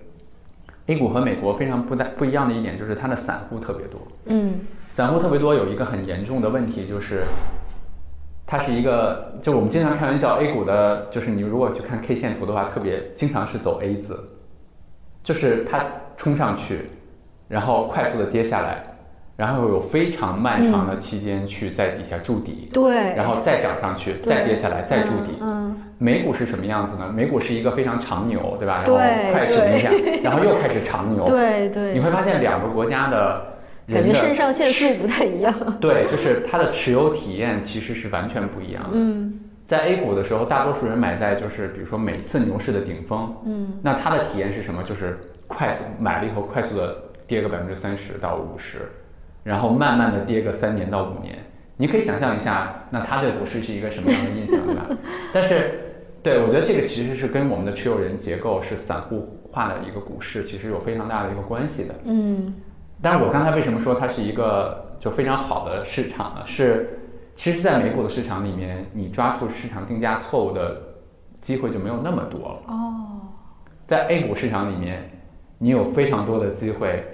[0.87, 4.01] ，A 股和美国非常不大不一样的一点就是它的散户特别多。
[4.25, 7.23] 嗯散户特别多，有一个很严重的问题就是，
[8.47, 14.23] 它是一个，就我们经常开玩笑，A 股的，就是你如果去看 K 线图的话，特别经常是走 A 字，
[15.23, 15.83] 就是它
[16.15, 16.89] 冲上去，
[17.47, 18.83] 然后快速的跌下来，
[19.35, 23.15] 然后有非常漫长的期间去在底下筑底，对。
[23.15, 25.37] 然后再涨上去，再跌下来，再筑底。
[25.41, 25.55] 嗯
[25.97, 27.09] 美股是什么样子呢？
[27.09, 28.83] 美股是一个非常长牛，对吧？
[28.85, 29.89] 然后对快速一下，
[30.21, 31.23] 然后又开始长牛。
[31.25, 31.93] 对对。
[31.93, 33.41] 你会发现两个国家的
[33.87, 35.53] 感觉肾上腺素不太一样。
[35.79, 38.89] 对，就是它的持有体验其实是完全不一样的。
[38.93, 44.83] 嗯在 A 股的时候，大多数人买在就是比如说每次牛市的顶峰，嗯那它的体验是什么？
[44.83, 48.79] 就是快速买了以后快速的跌个百分之三十到五十，
[49.43, 51.35] 然后慢慢的跌个三年到五年。
[51.77, 54.87] 你可以想象一下，那它对股市是一个什么样的印象，对吧？
[55.33, 55.79] 但是，
[56.21, 61.95] 对我觉得这个其实是跟我们的持有人结构是散户化的一个股市，其实有非常大的一个关系的。
[62.05, 62.53] 嗯
[63.05, 66.41] 但是我刚才为什么说它是一个就非常好的市场呢？
[66.43, 66.97] 是，
[67.35, 70.81] 其实，在美股的市场里面，你抓住市场定价错误的
[71.39, 72.61] 机会就没有那么多了。
[72.65, 73.21] 哦
[73.85, 75.07] 在 A 股市场里面，
[75.59, 77.05] 你有非常多的机会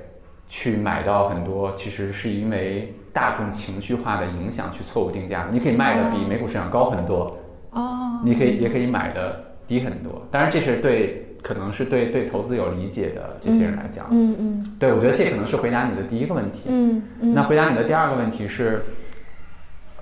[0.48, 5.52] 去买到很多，其实是因为大众情绪化的影响去错误定价的。
[5.52, 7.36] 你可以卖的比美股市场高很多，
[7.72, 8.22] 哦。
[8.24, 10.26] 你可以也可以买的低很多。
[10.32, 14.08] 当然，这是对可能是对对投资有理解的这些人来讲。
[14.12, 16.64] 嗯嗯对，我觉得这可能是回答你的第一个问题。
[16.68, 17.34] 嗯嗯。
[17.34, 18.84] 那回答你的第二个问题是，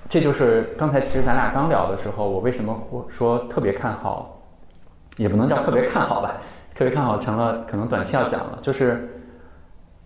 [0.08, 4.42] 这就是刚才其实咱俩刚聊的时候，我为什么会说特别看好，
[5.16, 6.40] 也不能叫特别看好吧，
[6.74, 9.08] 特别看好成了可能短期要涨了，就是，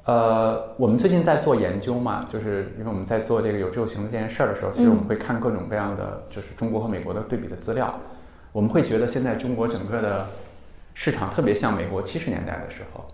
[0.05, 7.95] 呃，我们最近在做研究嘛，就是因为我们在做这个有志有行的这件事儿的时候，其实我们会看各种各样的就是中国和美国的对比的资料，
[8.53, 10.27] 我们会觉得现在中国整个的
[10.95, 13.05] 市场特别像美国七十年代的时候，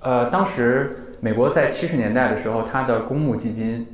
[0.00, 3.86] 呃，当时美国在七十年代的时候，它的公募基金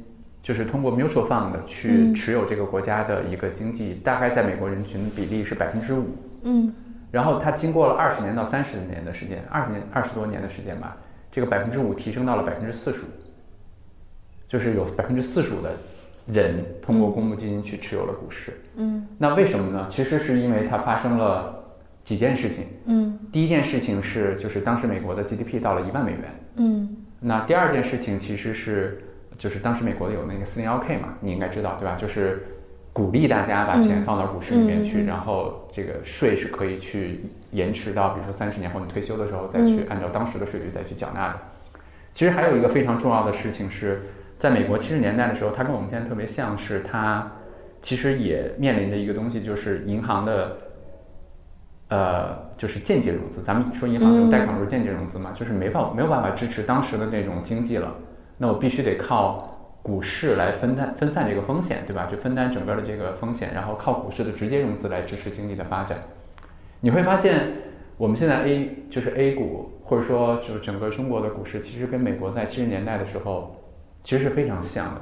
[0.43, 2.15] 就是通过 mutual fund 去嗯。
[2.15, 6.17] 持有这个国家的一个经济，大概在美国人群比例是百分之五。
[6.45, 6.73] 嗯。
[7.11, 10.97] 然后它经过了二十年到三十年的时间，二十年二十多年的时间吧，
[11.31, 13.09] 这个百分之五提升到了百分之四十五，
[14.49, 15.71] 就是有百分之四十五的
[16.27, 18.53] 人通过公募基金去持有了股市。
[18.77, 19.07] 嗯。
[19.19, 19.87] 那为什么呢？
[19.91, 21.62] 其实是因为它发生了
[22.05, 22.67] 几件事情。
[22.87, 26.21] 嗯第一件事情是，就是当时美国的 GDP 到了一万美元。
[26.57, 29.03] 嗯那第二件事情其实是，
[29.39, 31.97] 就是当时美国有那个四零幺 K 嘛，你应该知道对吧？
[31.97, 32.43] 就是
[32.93, 37.21] 鼓励大家把钱放到股市里面去，嗯嗯嗯然后这个税是可以去
[37.53, 41.39] 延迟到，比如说三十年后你退休的时候再去嗯按照当时的税率再去缴纳的。
[42.13, 44.03] 其实还有一个非常重要的事情是，
[44.37, 47.33] 在美国七十年代的时候，它跟我们现在特别像是它
[47.81, 50.59] 其实也面临着一个东西，就是银行的。
[51.93, 57.95] 呃，就是间接融资，咱们说银行这种贷款不是间接融资嘛，就是没办没有办法支持当时的那种经济了，
[58.39, 62.09] 那我必须得靠股市来分担分散这个风险，对吧？
[62.11, 65.99] 就分担整个的这个风险，然后靠股市的直接融资来支持经济的发展。
[66.81, 67.41] 你会发现，
[67.99, 73.55] 我们现在 A 就是 A 股，或者说就是整个中国的股市，其实跟美国在七十年代的时候
[74.03, 75.01] 其实是非常像的。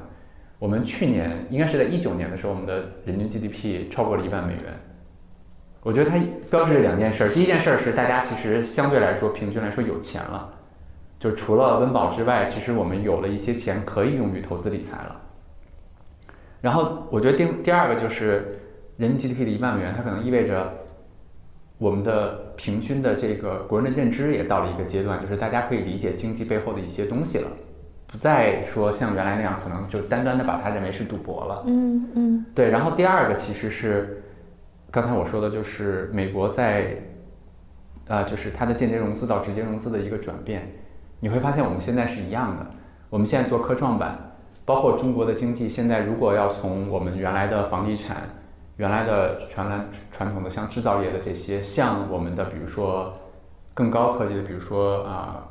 [0.59, 4.65] 我们去年应该是在一九年的时候，我们的人均 GDP 超过了一万美元。
[5.83, 6.17] 我觉得它
[6.51, 7.29] 标志着两件事儿。
[7.31, 10.49] 第一件事儿是大家其实相对来说平均来说有钱了，
[11.19, 15.17] 就除了温饱之外，其实我们有了一些钱可以用于投资理财了。
[16.61, 18.47] 然后我觉得第第二个就是
[18.99, 20.71] 人均 GDP 的一万美元，它可能意味着
[21.79, 27.49] 我们的平均的这个国人的认知也到了一个阶段，就是大家可以理解经济背后的一些东西了，
[28.07, 31.65] 不再说像原来那样，可能就单单的把它认为是赌博了。
[31.67, 34.23] 嗯嗯对，然后第二个其实是
[34.91, 36.97] 刚才我说的，就是美国在
[38.09, 40.69] 啊、就是它的间接融资到直接融资的一个转变，
[41.21, 42.67] 你会发现我们现在是一样的。
[43.09, 44.19] 我们现在做科创板，
[44.65, 48.29] 包括中国的经济，现在如果要从我们原来的房地产、
[48.79, 53.13] 原来的传来传统的像制造业的这些，向我们的比如说
[53.75, 55.47] 更高科技的，比如说啊、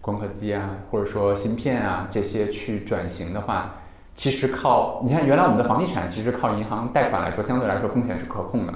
[0.00, 3.74] 光刻机啊，或者说芯片啊这些去转型的话，
[4.14, 8.74] 其实靠你看原来我们的房地产其实靠银行贷款来说，相对来说风险是可控的。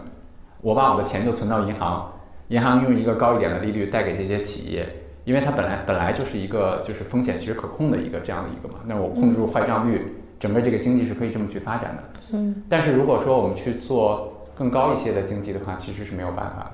[0.63, 2.11] 我把我的钱就存到银行，
[2.49, 4.89] 银行用一个高一点的利率贷给这些企业，
[5.25, 10.11] 因为它本来本来就是一个就是风险其实可控的一个这样的一个嘛，那我控制住坏账率，
[10.41, 12.03] 整个这个经济是可以这么去发展的。
[12.33, 16.71] 嗯但是如果说我们去做更高一些的经济的话，其实是没有办法的。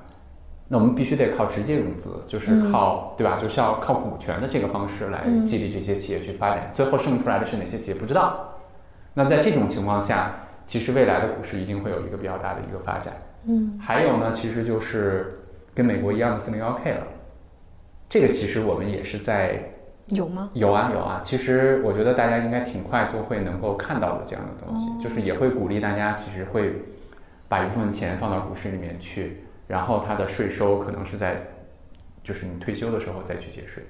[0.69, 3.39] 那我们必须得靠直接融资，就是靠、对吧？
[3.43, 6.71] 就是要靠股权的这个方式来激励这些企业去发展。
[6.73, 8.49] 最后剩出来的是哪些企业不知道。
[9.15, 10.35] 那在这种情况下，
[10.65, 13.15] 其实未来的股市一定会有一个比较大的一个发展。
[13.45, 15.33] 嗯还有呢，其实就是
[15.75, 17.07] 跟美国一样的四零幺 K 了。
[18.09, 19.73] 这个其实我们也是在
[20.09, 20.51] 有吗？
[20.55, 26.75] 有啊有啊，其实我觉得大家应该挺快就会能够看到的这样的东西，就是也会鼓励大家其实会
[27.49, 31.43] 把一部分钱放到股市里面去，然后它的税收可能是在
[32.23, 33.83] 就是你退休的时候再去节税。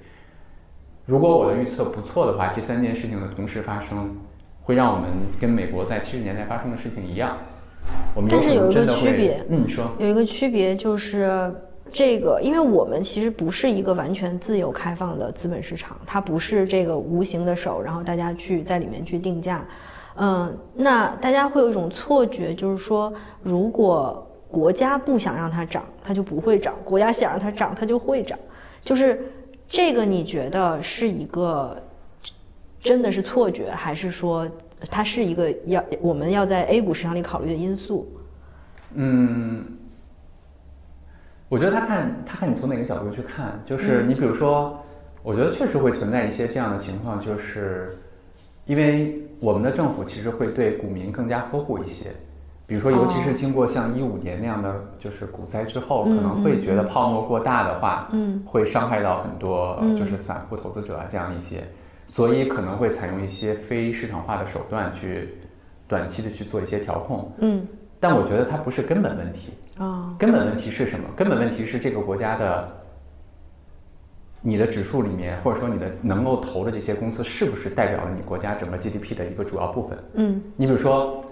[1.05, 4.17] 如果我的预测不错的话，这三件事情的同时发生，
[4.63, 5.09] 会让我们
[5.39, 7.37] 跟美国在七十年代发生的事情一样，
[8.15, 11.53] 我们但是有一个区别嗯，你说有一个区别就是。
[11.91, 19.63] 这个，因为我们其实不是一个完全自由开放的资本市场，它不是这个无形的手，然后大家去在里面去定价。
[20.15, 28.39] 嗯，那大家会有一种错觉，就是说，如果国家不想让它涨，它就不会涨；国家想让它涨，它就会涨。
[28.81, 29.21] 就是
[29.67, 31.77] 这个，你觉得是一个
[32.83, 34.47] 真的是错觉，还是说
[34.91, 38.11] 它是一个要我们要在 A 股市场里考虑的因素？
[38.95, 39.63] 嗯，
[41.47, 44.09] 我觉得他看他看你从哪个角度去看，就是嗯。
[44.09, 44.77] 你比如说，
[45.23, 47.97] 我觉得确实会存在一些这样的情况，就是
[48.65, 52.11] 因为我们的政府其实会对股民更加呵护一些。
[52.67, 58.43] 比如说，尤其是哦经过像一五年那样的就是股灾之后，嗯可能会觉得泡沫过大的话，嗯。
[58.45, 59.95] 会伤害到很多嗯。
[59.95, 61.63] 就是散户投资者啊这样一些，
[62.05, 65.35] 所以可能会采用一些非市场化的手段去
[65.87, 67.31] 短期的去做一些调控。
[67.39, 67.67] 嗯
[67.99, 71.07] 但我觉得它不是根本问题，啊根本问题是什么？
[71.15, 72.69] 根本问题是这个国家的
[74.41, 79.97] 你的指数里面，或者说你的能够投的这些公司，是不是代表了你国家整个 GDP 的一个主要部分？
[80.15, 81.23] 嗯你比如说，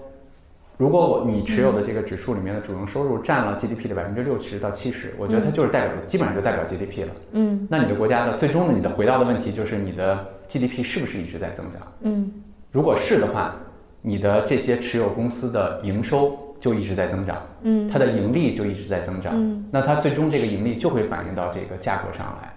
[0.82, 7.12] 如果我你持有的这个指数里面的主营收入占了 GDP 的百分之六十到七十，我觉得它就是代表，基本上就代表 GDP 了。
[7.34, 11.86] 嗯那你的国家的最终的你的回到的问题就是你的 GDP 是不是一直在增长？
[12.00, 12.32] 嗯
[12.72, 13.54] 如果是的话，
[14.00, 22.51] 你的这些持有公司的营收就一直在增长，嗯它的盈利就一直在增长，嗯那它最终这个盈利就会反映到这个价格上来。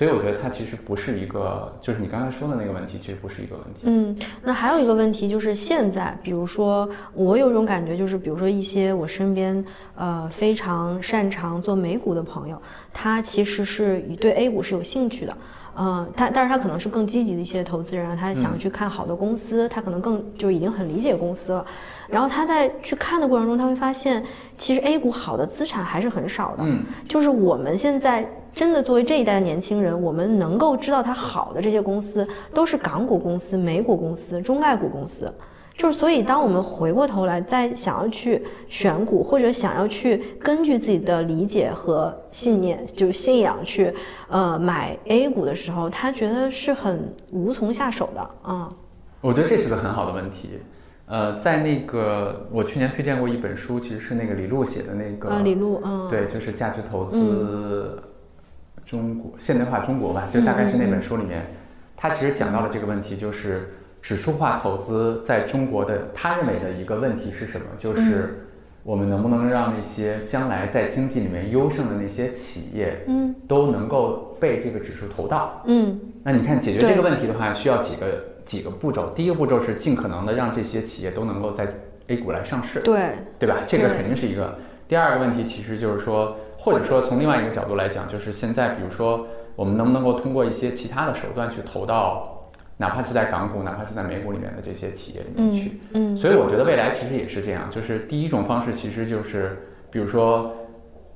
[0.00, 3.80] 所以我觉得它其实不是一个，就是你刚才说的那个问题，其实不是一个问题。
[3.82, 9.62] 嗯，那还有一个问题就是现在，比如说我有种感觉，就是比如说一些我身边
[9.94, 12.58] 呃非常擅长做美股的朋友，
[12.94, 15.36] 他其实是对 A 股是有兴趣的。
[15.74, 21.64] 呃，他但是他可能是更积极的一些投资人啊，他想去看好的公司，他可能更就已经很理解公司了。
[22.08, 26.64] 然后他在去看的过程中，他会发现，其实 A 股好的资产还是很少的。
[26.64, 35.32] 嗯，就是我们现在真的作为这一代的年轻人，我们能够知道它好的这些公司，都是港股公司、美股公司、中概股公司。
[35.80, 43.90] 就是所以，当我们回过头来再想要去选股，或者想要去根据自己的理解和信念，就是信仰去
[44.28, 48.70] 呃买 A 股的时候，他觉得是很无从下手的啊。
[49.22, 50.50] 我觉得这是个很好的问题。
[51.06, 58.02] 呃，在那个我去年推荐过一本书，其实是那个李路写的那个，啊，李路，嗯，对，就是价值投资
[58.84, 61.50] 中国、现代化中国吧，就大概是那本书里面，
[61.96, 63.66] 他其实讲到了这个问题，就是
[64.02, 67.66] 指数化投资在中国的他认为的一个问题是什么？
[67.78, 68.46] 就是
[68.82, 75.62] 我们能不能让那些将来在经济里面优胜的那些企业，嗯都能够被这个指数投到？
[75.66, 78.06] 嗯那你看，解决这个问题的话，需要几个
[78.44, 79.10] 几个步骤。
[79.14, 81.66] 第一个步骤是尽可能的让这些企业都能够在
[82.08, 83.58] A 股来上市，对，对吧？
[83.66, 84.56] 这个肯定是一个。
[84.88, 92.39] 第二个问题其实就是说，或者说从另外一个角度来讲，就是现在比如说我们能不能够通过一些其他的手段去投到
[92.80, 95.78] 哪怕是在港股，哪怕是在美股里面的这些企业里面去。
[95.92, 99.54] 嗯所以我觉得未来其实也是这样，就是第一种方式其实就是，
[99.90, 100.50] 比如说，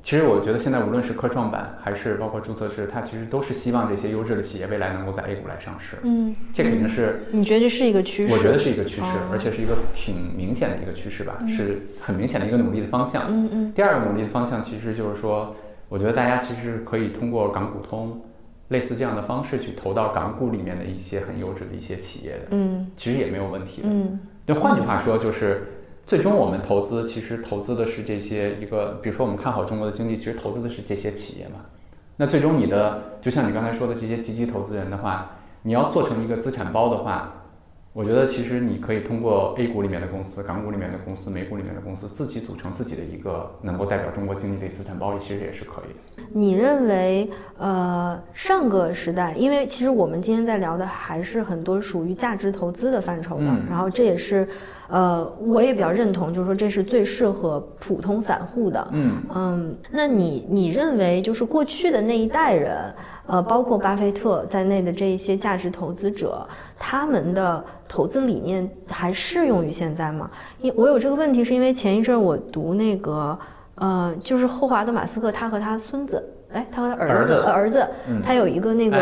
[0.03, 5.97] 其实我觉得现在无论是科创板还是包括注册制，它其实都是希望这些优质的企业未来能够在 A 股来上市。
[6.03, 8.35] 嗯，这肯定是你觉得这是一个趋势？
[8.35, 13.25] 我觉得是一个趋势哦，而且是一个挺明显的一个趋势吧，是很明显的一个努力的方向。
[13.31, 15.57] 嗯嗯第二个努力的方向其实就是说，
[15.89, 18.21] 我觉得大家其实可以通过港股通
[18.75, 23.89] 类似这样的方式去投到港股里面的一些很优质的一些企业的，嗯其实也没有问题的。
[23.89, 25.47] 嗯就换句话说，就是
[26.05, 31.61] 最终我们投资其实投资的是这些一个，比如说我们看好中国的经济，其实投资的是这些企业嘛。
[32.17, 35.31] 那最终你的，就像你刚才说的这些积极投资人的话，
[35.63, 37.33] 你要做成一个资产包的话，
[37.95, 46.29] 我觉得其实你可以通过 A 股里面的公司、港股里面的公司、美股里面的公司自己组成自己的一个能够代表中国经济的资产包，其实也是可以的。
[46.33, 54.49] 你认为，呃，上个时代，因为其实我们今天在聊的还是很多属于价值投资的范畴的，嗯然后这也是，
[54.89, 58.89] 呃，我也比较认同，就是说这是最适合普通散户的。
[58.91, 62.93] 嗯嗯，那你你认为就是过去的那一代人，
[63.27, 66.47] 呃，包括巴菲特在内的这一些价值投资者，
[66.79, 70.31] 他们的投资理念还适用于现在吗？
[70.61, 73.39] 因我有这个问题，是因为前一阵儿我读那个，
[73.77, 76.23] 呃，就是霍华德马斯克他和他孙子。
[76.53, 77.85] 哎，他和他儿子，儿子
[78.23, 78.97] 他有一个那个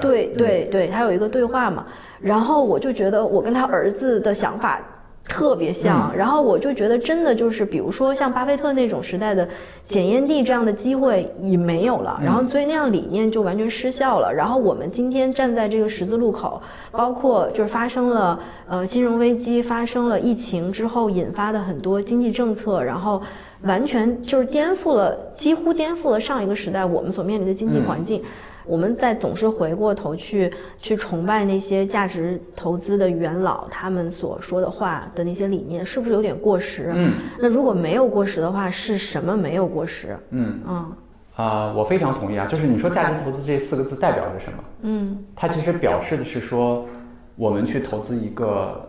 [0.00, 1.84] 对嗯对对，他有一个对话嘛，
[2.18, 4.80] 然后我就觉得我跟他儿子的想法
[5.26, 9.48] 特别像，嗯然后我就觉得真的就是，比如说像巴菲特那种时代的
[9.82, 14.32] 检验地这样的机会已没有了，嗯然后所以那样理念就完全失效了。
[14.32, 16.60] 然后我们今天站在这个十字路口，
[16.90, 23.22] 包括就是发生了呃金融危机，发生了疫情之后引发的很多经济政策，然后
[23.62, 28.22] 完全就是颠覆了，几乎颠覆了上一个时代我们所面临的经济嗯环境。
[28.66, 36.90] 我们在总是回过头去去崇拜那些价值投资的元老，他们所说的话的那些理念，是不是有点过时？
[36.94, 40.18] 嗯那如果没有过时的话，是什么没有过时？
[40.30, 40.92] 嗯嗯
[41.36, 44.64] 啊、我非常同意啊，就是你说价值投资这四个字代表着什么？
[44.82, 46.86] 嗯它其实表示的是说，
[47.34, 48.88] 我们去投资一个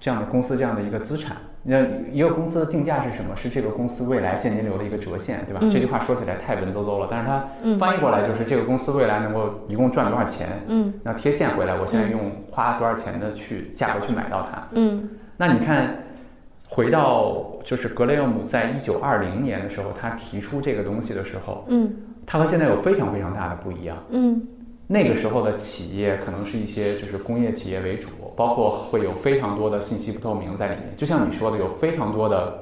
[0.00, 1.36] 这样的公司这样的一个资产。
[1.68, 3.34] 那一个公司的定价是什么？
[3.34, 5.58] 是这个公司未来现金流的一个折现，对吧？
[5.62, 14.62] 嗯这句话说起来太文绉绉了，但是它嗯翻译过来就是这个公司未来能够一共赚多少钱，嗯那贴现回来，我现在用花多少钱的去价格去买到它。
[14.72, 15.96] 嗯那你看，
[16.68, 21.92] 回到就是格雷厄姆在一九二零年的时候，他提出这个东西的时候，嗯
[22.24, 23.96] 他和现在有非常非常大的不一样。
[24.10, 24.40] 嗯
[24.86, 30.94] 那个时候的企业可能是一些就是工业企业为主，包括会有非常多的信息不透明在里面。
[30.96, 32.56] 就像你说的，有非常多的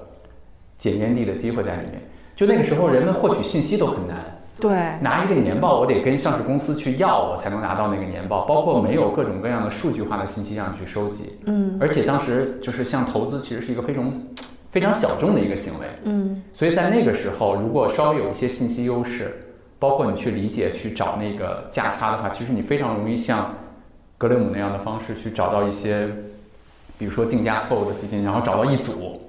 [0.78, 2.00] 捡烟蒂的机会在里面。
[2.34, 4.16] 就那个时候，人们获取信息都很难。
[4.60, 4.70] 对，
[5.00, 8.44] 拿一个年报，我得跟上市公司去要，我才能拿到那个年报。
[8.46, 11.32] 包括没有各种各样的数据化的信息让你去收集。
[11.44, 14.12] 嗯而且当时就是像投资，其实是一个非常
[14.70, 15.86] 非常小众的一个行为。
[16.04, 19.36] 嗯所以在那个时候，如果稍微有一些信息优势，
[19.84, 23.54] 包括你去理解、去找那个价差的话，其实你非常容易像
[24.16, 26.08] 格雷姆那样的方式去找到一些，
[26.96, 29.20] 比如说定价错误的基金，然后找到一组，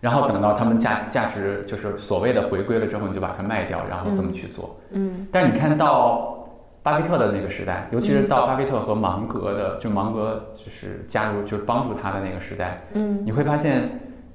[0.00, 4.74] 然后等到他们价价值就是所谓的回归了之后，你就把它卖掉，然后这么去做。
[4.92, 6.48] 嗯但是你看到
[6.82, 13.82] 巴菲特的那个时代，尤其是到巴菲特和芒格的，就芒格就是加入就是帮助他的那个时代，嗯你会发现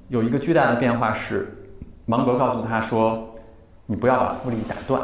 [0.06, 1.52] 有一个巨大的变化是，
[2.06, 3.26] 芒格告诉他说，
[3.86, 5.02] 你不要把复利打断。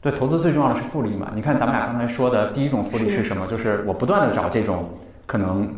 [0.00, 1.30] 对，投资最重要的是复利嘛。
[1.34, 3.46] 你看咱们俩刚才说的第一种复利是什么？
[3.46, 4.88] 就是我不断的找这种
[5.26, 5.68] 可能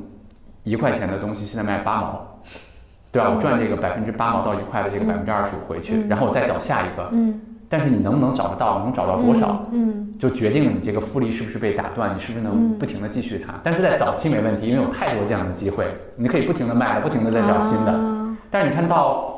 [0.62, 2.24] 一块钱的东西，现在卖八毛，
[3.10, 3.30] 对吧？
[3.34, 7.08] 我赚这个百分之八毛到一块的这个百分之二十五回去，然后我再找下一个。
[7.12, 9.66] 嗯，但是你能不能找得到，能找到多少？
[9.72, 13.54] 嗯就决定了你这个复利是不是被打断，你是不是能不停的继续它。
[13.60, 17.90] 但是在早期没问题，因为有太多这样的机会，你可以不停的卖了，不停的在找新的。
[17.90, 19.34] 啊但是你看到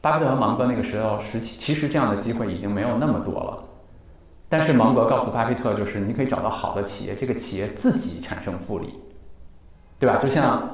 [0.00, 3.64] 巴菲特和芒格那个时候，时期其实这样的机会已经没有那么多了。
[4.50, 8.92] 但是芒格告诉巴菲特，就是你可以找到好的企业，这个企业自己产生复利，
[9.98, 10.18] 对吧？
[10.20, 10.68] 就像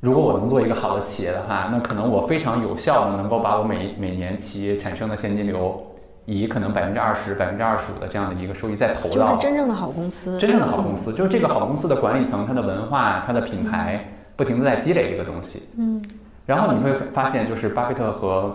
[0.00, 5.80] 如果我能做一个好的企业的话，那可能我非常有效的能够把我每每年企业产生的现金流，
[6.24, 14.04] 以可能百分之二十、百分之二十五的这样的一个收益再投就是到真正的好公司，真正的好公司，就是这个好公司的管理层、它的文化、它的品牌，
[14.34, 15.62] 不停的在积累这个东西。
[15.78, 16.02] 嗯
[16.44, 18.52] 然后你会发现，就是巴菲特和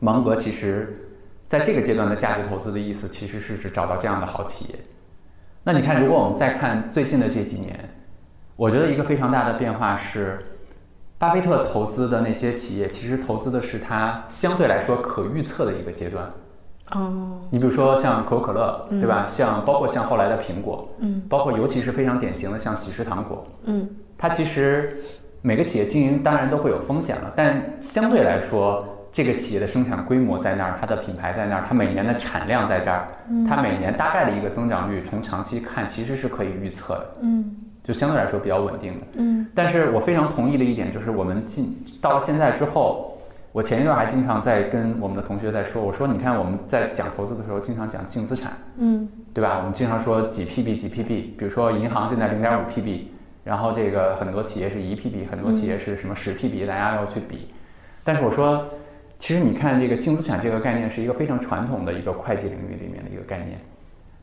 [0.00, 0.92] 芒格其实
[1.48, 4.74] 在这个阶段的价值投资的意思，其实是指找到这样的好企业。
[5.64, 7.88] 那你看，如果我们再看最近的这几年，
[8.54, 10.38] 我觉得一个非常大的变化是，
[11.18, 16.30] 巴菲特投资的那些企业，其实投资的是他相对来说可预测的一个阶段。
[16.92, 19.26] 哦，你比如说像可口可乐，对吧？
[19.26, 24.96] 像包括像后来的苹果，嗯，包括尤其是非常典型的像喜事糖果，嗯它其实
[25.42, 28.82] 每个企业经营当然都会有风险了，但相对来说，
[29.18, 33.08] 这个企业的生产规模在那儿，它的品牌在那儿，它每年的产量在这儿，
[33.48, 39.06] 它每年大概的一个增长率，从长期看其实是可以预测的，嗯就相对来说比较稳定的。
[39.14, 43.18] 嗯但是我非常同意的一点就是，我们进到了现在之后，
[43.50, 49.56] 我前一段还经常在跟我们的同学在说，我说你看我们在讲投资的时候，经常讲净资产，嗯对吧？
[49.58, 51.06] 我们经常说几 PB 几 PB，
[51.36, 53.06] 比如说银行现在零点五 PB，
[53.42, 57.48] 然后这个很多企业是一 PB，很多企业是什么十 PB，大家要去比。
[58.04, 58.64] 但是我说，
[59.18, 63.58] 其实你看这个净资产这个概念是一个非常传统的一个会计领域里面的一个概念，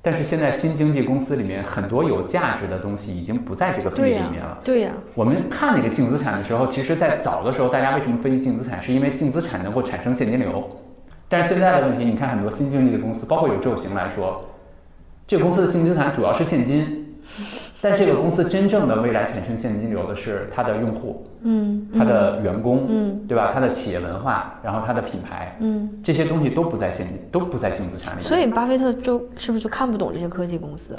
[0.02, 4.60] 但是现在新经济公司里面很多有价值的东西已经不在这个分类里面了。
[4.64, 10.64] 对呀，我们看那个净资产的时候，其实，在早的时候，大家为什么分析净资产，是因为净资产能够产生现金流。
[11.28, 14.44] 但是现在的问题，你看很多新经济的公司，包括有宙行来说，
[15.28, 17.05] 这个公司的净资产主要是现金，
[17.90, 23.52] 但这个公司真正的未来产生现金流的是它的用户、嗯它的员工，嗯对吧？
[23.54, 28.22] 它的企业文化，然后它的品牌，嗯，这些东西都不在现金，都不在净资产里。
[28.22, 30.98] 所以巴菲特就是不是就看不懂这些科技公司？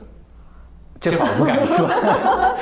[1.01, 1.87] 这话我不敢说。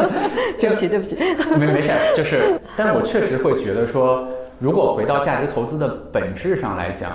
[0.60, 1.16] 对不起，对不起。
[1.58, 4.28] 没没事儿，就是， 但是我确实会觉得说，
[4.58, 7.12] 如果回到价值投资的本质上来讲，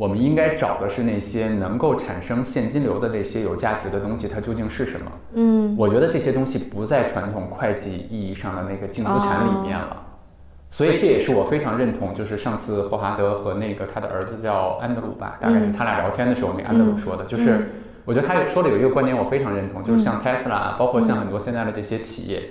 [0.00, 5.12] 我们应该找的是那些能够产生现金流的那些有价值的东西，它究竟是什么？
[5.34, 9.94] 嗯我觉得这些东西不在传统会计意义上的那个净资产里面了。
[10.70, 17.70] 所以这也是我非常认同，就是上次霍华德和那个他的儿子叫安德鲁吧，大概是他俩聊天的时候，那个安德鲁说的，就是
[18.06, 22.44] 我觉得他有说的有一个观点我非常认同，就是像 Tesla，包括像很多现在的这些企业，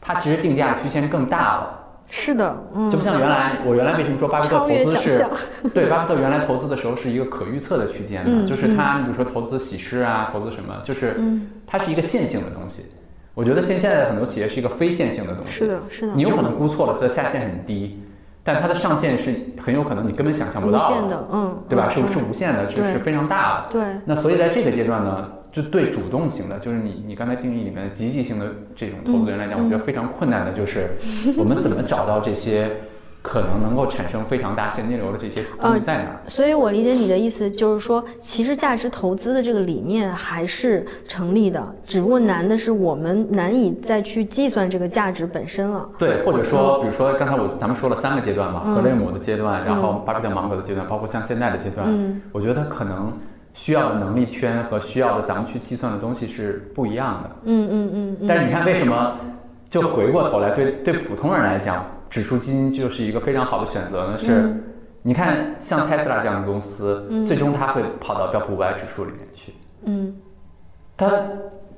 [0.00, 1.80] 它其实定价曲线更大了。
[2.08, 5.26] 是的，嗯，就不像原来，我原来为什么说巴菲特投资是，
[5.74, 11.48] 对，巴菲特原来投资的时候是一个可预测的区间就是他，你比如说投资喜事啊，投资什么，就是嗯。
[11.66, 12.86] 它是一个线性的东西。
[13.34, 18.00] 我觉得现现在的很多企业是一个非线性的东西，是的，是的，你有可能估错了，它的下限很低，
[18.44, 21.92] 但它的上限是很有可能你根本想象不无到限的，嗯，对吧？
[21.96, 23.72] 嗯是是无限的，是是非常大的。
[23.72, 30.90] 对，那所以在这个阶段呢，就对主动型的，就是你你刚才定义里面的积极性的这种投资人来讲，我觉得非常困难的就是
[31.38, 32.70] 我们怎么找到这些
[33.22, 36.20] 可能能够产生非常大现金流的这些东西在哪儿？
[36.28, 45.88] 所以我理解你的意思，就是说，其实价值投资的这个理念还是成立的，只不过难的是我们难以再去计算这个价值本身了。
[45.98, 48.74] 对，或者说，比如说刚才我咱们说了三个阶段嘛，嗯。
[48.74, 52.20] 格雷姆的阶段，然后巴菲特芒格的阶段，包括像现在的阶段，嗯。
[52.30, 53.10] 我觉得可能
[53.56, 57.30] 需要的能力圈和需要的咱们去计算的东西是不一样的。
[57.44, 59.16] 嗯嗯嗯嗯，但是你看，为什么
[59.70, 64.18] 就回过头来对对普通人来讲，指数基金就是一个非常好的选择呢？
[64.18, 64.62] 是，嗯
[65.02, 69.54] 你看像 Tesla 这样的公司，最终它会跑到标普五百指数里面去。
[69.84, 70.14] 嗯，
[70.96, 71.10] 它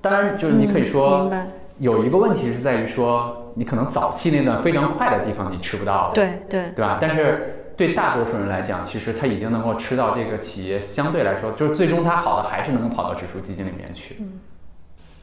[0.00, 1.32] 当然就是你可以嗯说，
[1.78, 6.98] 有一个问题是在于说，你可能早期那段非常快的地方你吃不到了，对对，对吧？
[7.00, 14.16] 但是对大多数人来讲，其实他已经能够吃到这个企业相对来说，就是最终它好的还是能够跑到指数基金里面去。
[14.18, 14.32] 嗯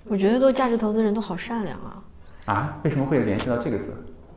[0.08, 1.98] 我觉得做价值投资人都好善良啊。
[2.46, 2.78] 啊？
[2.84, 3.94] 为什么会联系到这个字？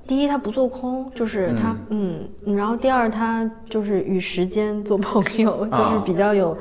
[0.07, 6.57] 第一，他不做空，就是他，嗯然后第二，他就是与时间做朋友，啊就是比较有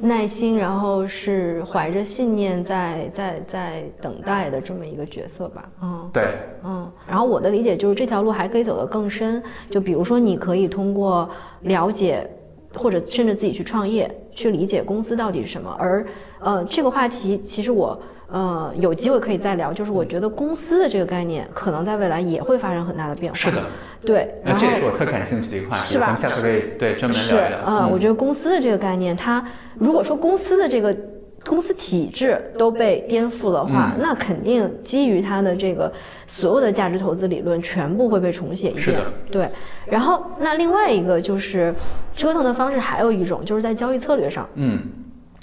[0.00, 6.10] 耐心，然后是怀着信念在在在等待的这么一个角色吧，嗯。
[6.12, 11.28] 对，嗯，然后我的理解就是这条路还可以走得更深，就比如说你可以通过
[11.62, 12.28] 了解，
[12.74, 15.74] 或者甚至自己去创业，去理解公司到底是什么。
[15.78, 16.06] 而
[16.40, 18.00] 呃，这个话题其实我
[18.30, 23.38] 呃有机会可以再聊，就是我觉得公司的这个概念可能在未来也会发生很大的变化。
[23.38, 23.62] 是的，
[24.04, 27.58] 对，那然后这也是我特感兴趣的一块，是吧咱们下次可以对专门是聊一聊。
[27.58, 30.96] 啊、嗯我觉得公司的这个概念，它如果说公司的这个
[31.44, 35.90] 公司体制都被颠覆的话，嗯那肯定基于它的这个
[36.26, 39.12] 所有的价值投资理论全部会被重写一遍是的。
[39.30, 39.50] 对，
[39.86, 41.74] 然后那另外一个就是
[42.12, 44.46] 折腾的方式，还有一种就是在交易策略上。
[44.54, 44.80] 嗯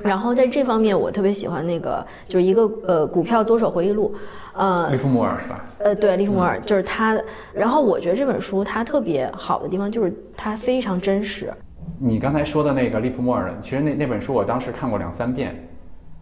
[0.03, 4.13] 然后在这方面，我特别喜欢那个，就是一个呃股票左手回忆录，
[4.53, 5.65] 呃利弗莫尔是吧？
[5.79, 7.19] 呃，对，利弗莫尔就是他。
[7.51, 11.51] 然后我觉得这本书它特别好的地方就是它非常真实。
[11.99, 15.55] 你刚才说的那个利弗莫尔，其实那那本书我当时看过两三遍。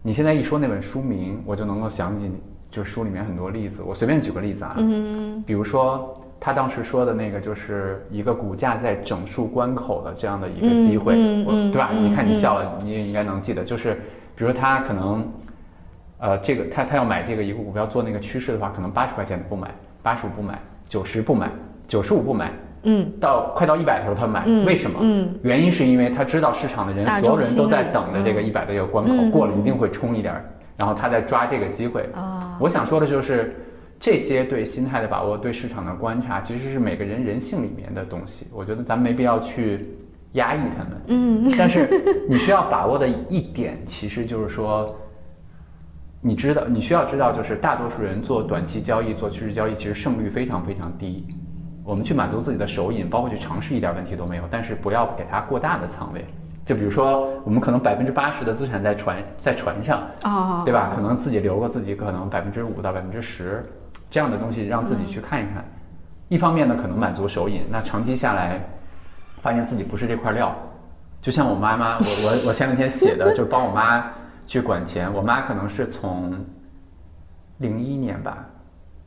[0.02, 2.30] 你现在一说那本书名，我就能够想起，
[2.70, 3.82] 就是书里面很多例子。
[3.84, 11.14] 我随便举个例子啊，嗯比如说他当时说的那个，就是一个股价在整数关口的这样的一个机会，
[11.72, 11.90] 对吧？
[11.92, 13.94] 嗯你看你笑了，你也应该能记得，就是
[14.34, 15.26] 比如说他可能，
[16.18, 19.70] 呃，这个他他要买这个一个股票做那个趋势的话，可能八十块钱不买，
[20.02, 21.50] 八十五不买，九十不买，
[21.88, 23.10] 九十五不买，嗯。
[23.18, 24.98] 到快到一百的时候他买，嗯为什么？
[25.00, 25.34] 嗯。
[25.42, 30.44] 原因是因为他知道市场的人，所有人都在等着这个一百的这个关口，嗯过了一定会冲一点儿，
[30.76, 32.08] 然后他在抓这个机会。
[32.14, 33.56] 啊，我想说的就是，
[33.98, 38.46] 这些对心态的把握、对市场的观察，其实是每个人人性里面的东西。
[38.52, 39.88] 我觉得咱没必要去
[40.32, 41.00] 压抑他们。
[41.08, 41.88] 嗯但是
[42.28, 44.94] 你需要把握的一点，其实就是说，
[46.20, 51.26] 你知道，你需要知道，就是大多数人做短期交易、做趋势交易，其实胜率非常非常低。
[51.82, 54.42] 我们去满足自己的手瘾，包括去尝试，一点问题都没有。
[54.50, 56.24] 但是不要给它过大的仓位。
[56.64, 60.92] 就比如说，我们可能百分之八十的资产在船在船上，啊，对吧？
[60.92, 63.64] 可能自己留个自己可能百分之五到百分之十
[64.16, 65.62] 这样的东西，让自己去看一看。
[66.28, 68.58] 一方面呢，可能满足手瘾，那长期下来，
[69.42, 70.56] 发现自己不是这块料。
[71.20, 74.10] 就像我妈妈，我我我前两天写的，就帮我妈
[74.46, 75.12] 去管钱。
[75.12, 76.32] 我妈可能是从
[77.58, 78.38] 零一年吧，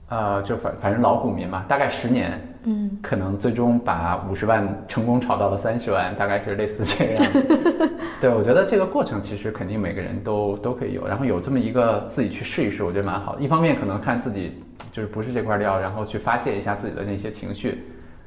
[0.09, 7.89] 呃，就反反正老股民嘛，大概十年，嗯可能最终把五十万成功炒到了三十万，大概是类似这个样子。
[8.21, 13.41] 对，我觉得这个过程其实肯定每个人都都可以有，然后有这么一个自己去试一试，我觉得蛮好的。
[13.41, 17.71] 一方面可能看自己就是不是这块料，然后去发泄一下自己的那些情绪；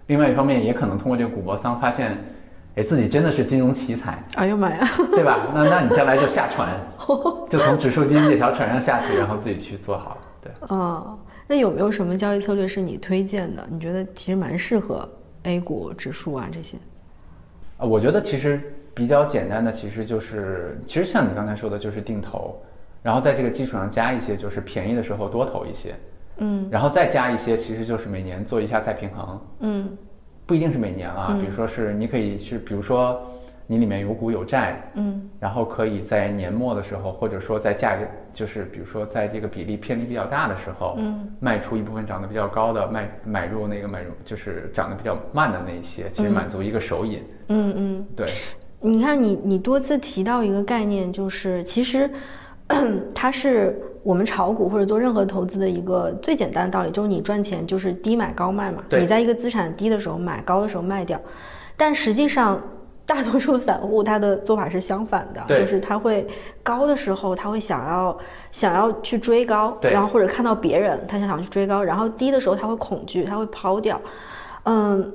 [0.07, 2.17] 另外一方面也可能通过这个古博桑发现，
[2.77, 5.49] 哎，自己真的是金融奇才，哎呦妈呀，对吧？
[5.55, 6.69] 那那你将来就下船，
[7.51, 10.19] 就从指数基金这条船上下去，然后自己去做好。
[10.41, 10.53] 对。
[10.69, 13.67] 哦，那有没有什么交易策略是你推荐的？
[13.71, 15.09] 你觉得其实蛮适合
[15.43, 16.77] A 股指数啊这些？
[17.79, 18.61] 啊，我觉得其实
[18.95, 22.61] 比较简单的，其实就是，其实像你刚才说的，就是定投，
[23.03, 25.95] 然后在这个基础上加一些，就是便宜的时候多投一些，
[26.39, 26.69] 嗯。
[26.71, 29.97] 然后再加一些，其实就是每年做一下再平衡，嗯。
[30.45, 31.41] 不一定是每年啊，嗯。
[31.41, 33.23] 比如说是你可以是，比如说
[33.67, 35.29] 你里面有股有债，嗯。
[35.39, 38.05] 然后可以在年末的时候，或者说在价格，
[38.35, 41.29] 就是比如说在这个比例偏离比较大的时候，嗯。
[41.41, 48.07] 卖出一部分涨得比较高的，卖买入那个买入就是涨得比较慢的那一些，其实嗯满足一个手瘾，嗯嗯。
[48.17, 48.27] 对。
[48.85, 52.11] 你看你，你多次提到一个概念，就是其实
[53.15, 58.83] 它是我们炒股或者做任何投资的一个最简单的道理，就是你赚钱就是低买高卖嘛。
[58.89, 61.21] 对你在一个资产低的时候买，高的时候卖掉。
[61.77, 62.61] 但实际上，
[63.05, 66.27] 大多数散户他的做法是相反的，就是他会
[66.63, 68.17] 高的时候他会想要
[68.53, 74.01] 想要去追高，然后或者看到别人他想想去追高，然后低的时候他会恐惧，他会抛掉。
[74.65, 75.13] 嗯，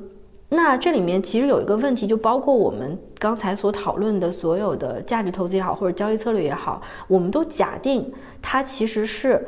[0.49, 8.13] 那这里面其实有一个问题，就包括我们刚才所讨论的所有的价值投资也好，或者交易策略也好，我们都假定
[8.49, 9.45] 它其实是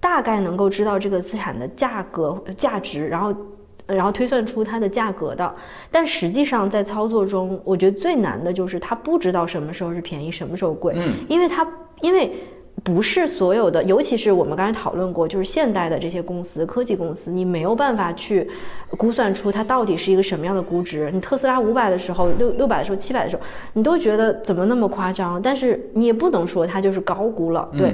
[0.00, 3.32] 大概能够知道这个资产的价格价值，然后。
[3.86, 5.52] 然后推算出它的价格的，
[5.90, 11.66] 但实际上在操作中，我觉得最难的就是他不知道什么时候是便宜，什么时候贵，嗯，因为它
[12.00, 12.32] 因为
[12.84, 18.48] 不是所有的，尤其是我们刚才讨论过，就是现代的这些公司，科技公司，你没有办法去
[18.96, 21.10] 估算出它到底是一个什么样的估值。
[21.12, 23.42] 你特斯拉五百的时候，六六百的时候，七百的时候，
[23.72, 25.42] 你都觉得怎么那么夸张？
[25.42, 27.92] 但是你也不能说它就是高估了，对。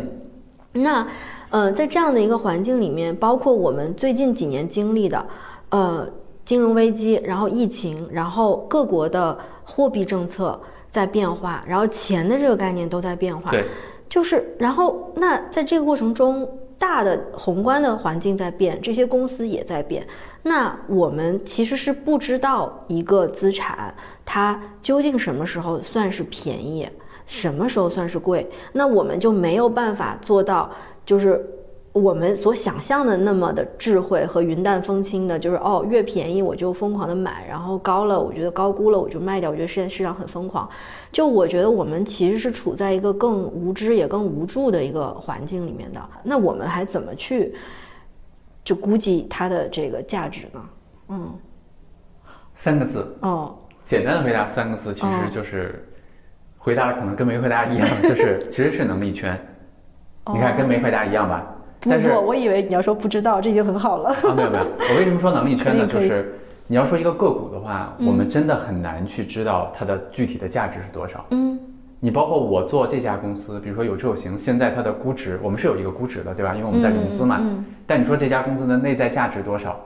[0.77, 1.07] 那，
[1.51, 5.27] 呃，在这样的一个环境里面，包括我们最近几年经历的，
[5.71, 6.09] 呃，
[6.45, 10.61] 金融危机，然后疫情，然后各国的货币政策
[10.91, 13.51] 在变化，然后钱的这个概念都在变化。
[13.51, 13.65] 对，
[14.09, 16.49] 就是，然后那在这个过程中，
[16.79, 20.07] 大的宏观的环境在变，这些公司也在变。
[20.43, 23.93] 那我们其实是不知道一个资产
[24.25, 26.89] 它究竟什么时候算是便宜，
[27.27, 30.71] 什么时候算是贵，那我们就没有办法做到，
[31.05, 31.45] 就是
[31.93, 40.69] 我们所想象的那么的智慧和云淡风轻的，就是哦，越便宜我就疯狂的买，然后高了我觉得高估了我就卖掉，我觉得现在市场很疯狂。
[41.11, 47.55] 就我觉得我们其实是处在一个更无知也更无助的一个环境里面的，那我们还怎么去
[48.63, 50.61] 就估计它的这个价值呢？
[51.09, 51.33] 嗯，
[52.53, 55.09] 三个字，哦，简单的回答三个字，其哦。
[55.25, 55.89] 实就是
[56.67, 59.39] 回答的可能跟没回答一样，就是 其实是能力圈。
[60.35, 61.47] 你看跟没回答一样吧？
[61.89, 64.09] 但是，我以为你要说不知道，这已经很好了。
[64.09, 65.87] 啊，没有没有，我为什么说能力圈呢？
[65.87, 66.35] 就是
[66.67, 71.25] 你要说一个个股的话，嗯我们真的很难去知道它的具体的价值是多少。
[71.31, 71.57] 嗯
[72.01, 76.53] 你包括我做这家公司，比如说有志有行，现在它的估值，我们是有一个估值的，对吧？
[76.55, 77.39] 因为我们在融资嘛。
[77.41, 79.79] 嗯但你说这家公司的内在价值多少，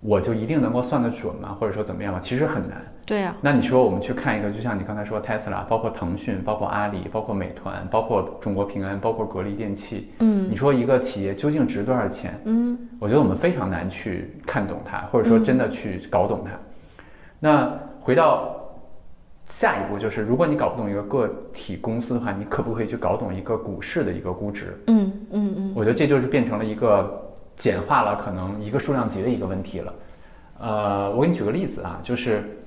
[0.00, 1.56] 我就一定能够算得准吗？
[1.60, 2.20] 或者说怎么样吗？
[2.22, 2.80] 其实很难。
[3.06, 12.40] 对呀、那你说我们去看一个，就像你刚才说 Tesla，包括腾讯，包括阿里，包括美团，包括中国平安，包括格力电器，嗯你说一个企业究竟值多少钱？
[12.44, 16.52] 嗯我觉得我们非常难去看懂它，或者说真的去搞懂它。
[17.40, 18.54] 那回到
[19.46, 24.78] 下一步，就是如果你搞不懂一个个体公司的话，你可不可以去搞懂一个股市的一个估值？
[24.86, 27.29] 嗯嗯嗯我觉得这就是变成了一个
[27.60, 29.92] 简化了可能一个数量级的一个问题了。
[30.58, 32.58] 呃，我给你举个例子啊，就是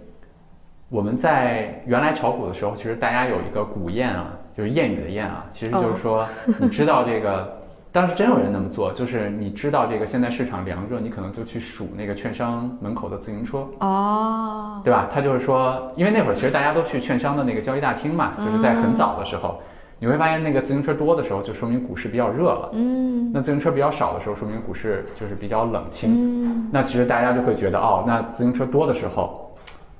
[0.88, 6.28] 我们在原来炒股的时候，其实大家有一个古谚啊，就是谚语的谚啊，其实就是说，
[6.60, 7.58] 你知道这个，
[7.92, 15.10] 当时真有人那么做，就是你知道这个现在市场凉热，你可能就去数那个券商门口的自行车，哦，对吧？
[15.12, 19.60] 他就是说，因为那会儿其实大家都去券商的那个交易大厅嘛，就是在很早的时候，
[20.04, 22.72] 你会发现那个自行车多的时候，就说明股市比较热了。
[22.74, 26.44] 嗯那自行车比较少的时候，说明股市就是比较冷清。
[26.46, 29.50] 嗯那其实大家就会觉得，哦，那自行车多的时候，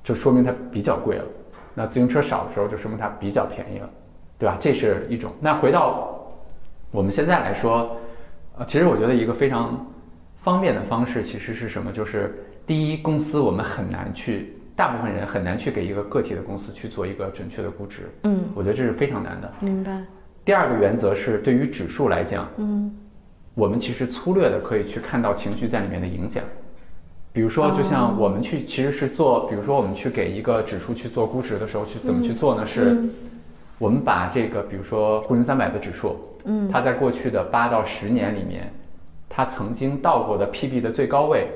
[0.02, 1.24] 就说明它比较贵了；
[1.72, 3.88] 那自行车少的时候，就说明它比较便宜了，
[4.38, 4.58] 对吧？
[4.60, 5.32] 这是一种。
[5.40, 6.14] 那回到
[6.90, 7.96] 我们现在来说，
[8.58, 9.86] 呃，其实我觉得一个非常
[10.42, 11.90] 方便的方式，其实是什么？
[11.90, 19.52] 就是第一，公司我们很难去，大部分人很难去给一个个体的公司去做一个准确的估值，嗯，我觉得这是非常难的。
[19.60, 20.02] 明白。
[20.44, 22.94] 第二个原则是，对于指数来讲，嗯
[23.54, 26.42] 我们其实粗略的可以去看到情绪在里面的影响。
[27.32, 32.66] 比如说，就像我们去其实是做，比如说我们去给一个指数去做估值的时候，去怎么去做呢？
[32.66, 33.10] 是嗯
[33.78, 38.72] 我们把这个，比如说沪深三百的指数，嗯它在过去的八到十年里面，
[39.28, 41.48] 它曾经到过的 PB 的最高位，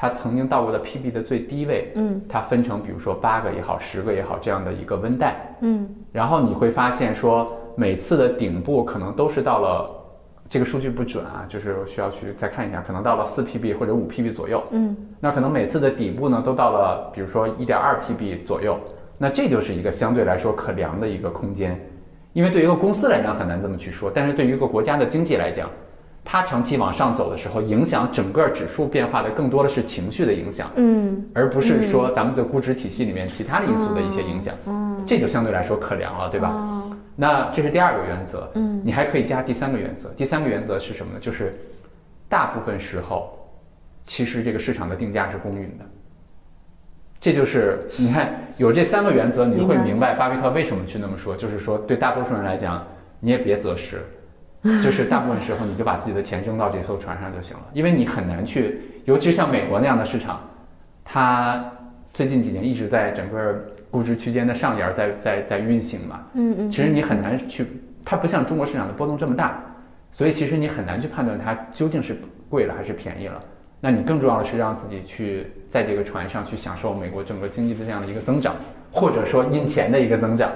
[0.00, 5.56] 它曾经到过的 PB 的最低位，嗯它分成比如说八个也好，十个也好这样的一个温带。
[5.60, 9.90] 嗯然后你会发现说，每次的顶部可能都是到了，
[10.48, 14.62] 这个数据不准啊，就是需要去再看一下，可能到了四 PB 或者五 PB 左右。
[14.70, 18.78] 嗯那可能每次的底部呢都到了，比如说一点二 PB 左右，
[19.18, 21.76] 那这就是一个相对来说可量的一个空间，
[22.34, 25.68] 因为对于一个公司来讲很难这么去说，但是对于一个国家的经济来讲，
[26.30, 30.70] 它长期往上走的时候，影响整个指数变化的更多的是情绪的影响。
[30.76, 36.50] 嗯而不是说咱们的估值体系里面其他的因素的一些影响，嗯，这就相对来说可量了，对吧？
[36.50, 40.10] 哦那这是第二个原则，嗯你还可以加第三个原则。
[40.10, 41.18] 第三个原则是什么呢？
[41.18, 41.58] 就是
[42.28, 43.38] 大部分时候，
[44.04, 45.84] 其实这个市场的定价是公允的。
[47.18, 51.34] 这就是你看有这三个原则，你会明白巴菲特为什么去那么说。
[51.34, 52.86] 就是说，对大多数人来讲，
[53.18, 54.04] 你也别择时，
[54.82, 60.40] 就是大部分时候你就把自己的钱扔到这艘船上就行了，因为你很难去，尤其是像美国那样的市场，
[61.04, 61.64] 它
[62.12, 63.54] 最近几年一直在整个
[63.90, 66.20] 估值区间的上沿儿在在在运行嘛。
[66.34, 67.66] 嗯嗯其实你很难去，
[68.04, 69.60] 它不像中国市场的波动这么大，
[70.10, 72.16] 所以其实你很难去判断它究竟是
[72.48, 73.40] 贵了还是便宜了。
[73.80, 78.56] 那你更重要的是让自己去在这个船上去享受美国整个经济的这样的一个增长，
[78.90, 80.50] 或者说印钱的一个增长，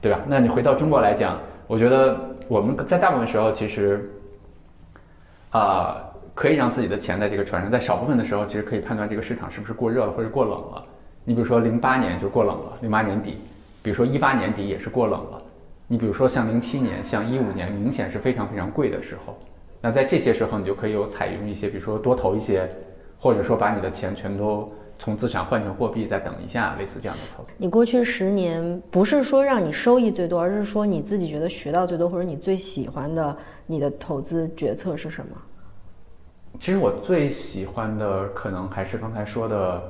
[0.00, 0.20] 对吧？
[0.28, 2.16] 那你回到中国来讲，我觉得
[2.48, 4.10] 我们在大部分时候其实，
[5.50, 6.02] 啊、
[6.34, 10.84] 可以让自己的钱在这个船上，在少部分的时候，其实可以判断这个市场是不是过热了或者过冷了。
[11.24, 13.36] 你比如说零八年就过冷了，零八年底，
[13.82, 15.42] 比如说一八年底也是过冷了。
[15.86, 19.38] 你比如说像零七年、像一五年，明显是非常非常贵的时候。
[19.80, 22.68] 那在这些时候，你就可以有采用一些，比如说多投一些，
[23.18, 27.46] 或者说把你的钱全都从资产换成货币，再等一下，类似这样的操作。
[27.56, 33.36] 你过去十年不是说让你收益最多，而是说你自己觉得学到最多，或者你最喜欢的
[33.66, 35.36] 你的投资决策是什么？
[36.58, 39.80] 其实我最喜欢的可能还是刚才说的，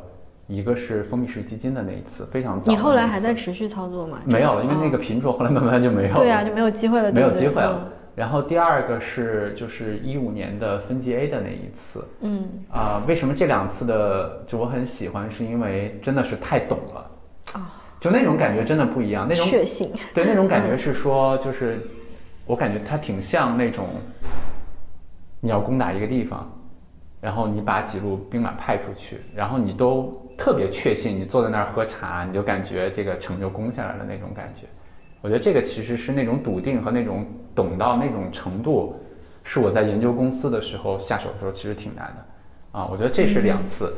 [0.47, 2.71] 一个是封闭式基金的那一次，非常早。
[2.71, 4.21] 你后来还在持续操作吗？
[4.27, 6.17] 没有了，因为那个哦品种后来慢慢就没有了。
[6.17, 7.91] 对啊，就没有机会了，没有机会了。
[8.19, 12.05] 然后第二个是就是一五年的分级 A 的那一次。
[12.23, 12.49] 嗯。
[12.69, 17.11] 啊、为什么这两次的就我很喜欢，是因为真的是太懂了。
[17.55, 21.79] 啊，就那种感觉真的不一样，那种确信，对那种感觉是说就是
[22.45, 23.87] 我感觉它挺像那种
[25.41, 26.51] 你要攻打一个地方，
[27.21, 34.67] 然后你把几路兵马派出去，然后你都特别确信，你坐在那儿喝茶，你就感觉这个城就攻下来了那种感觉。
[35.21, 38.95] 我觉得这个其实是那种笃定和那种懂到那种程度，
[39.43, 43.93] 是我在研究公司的时候下手的时候其实挺难的，啊，我觉得这是两次，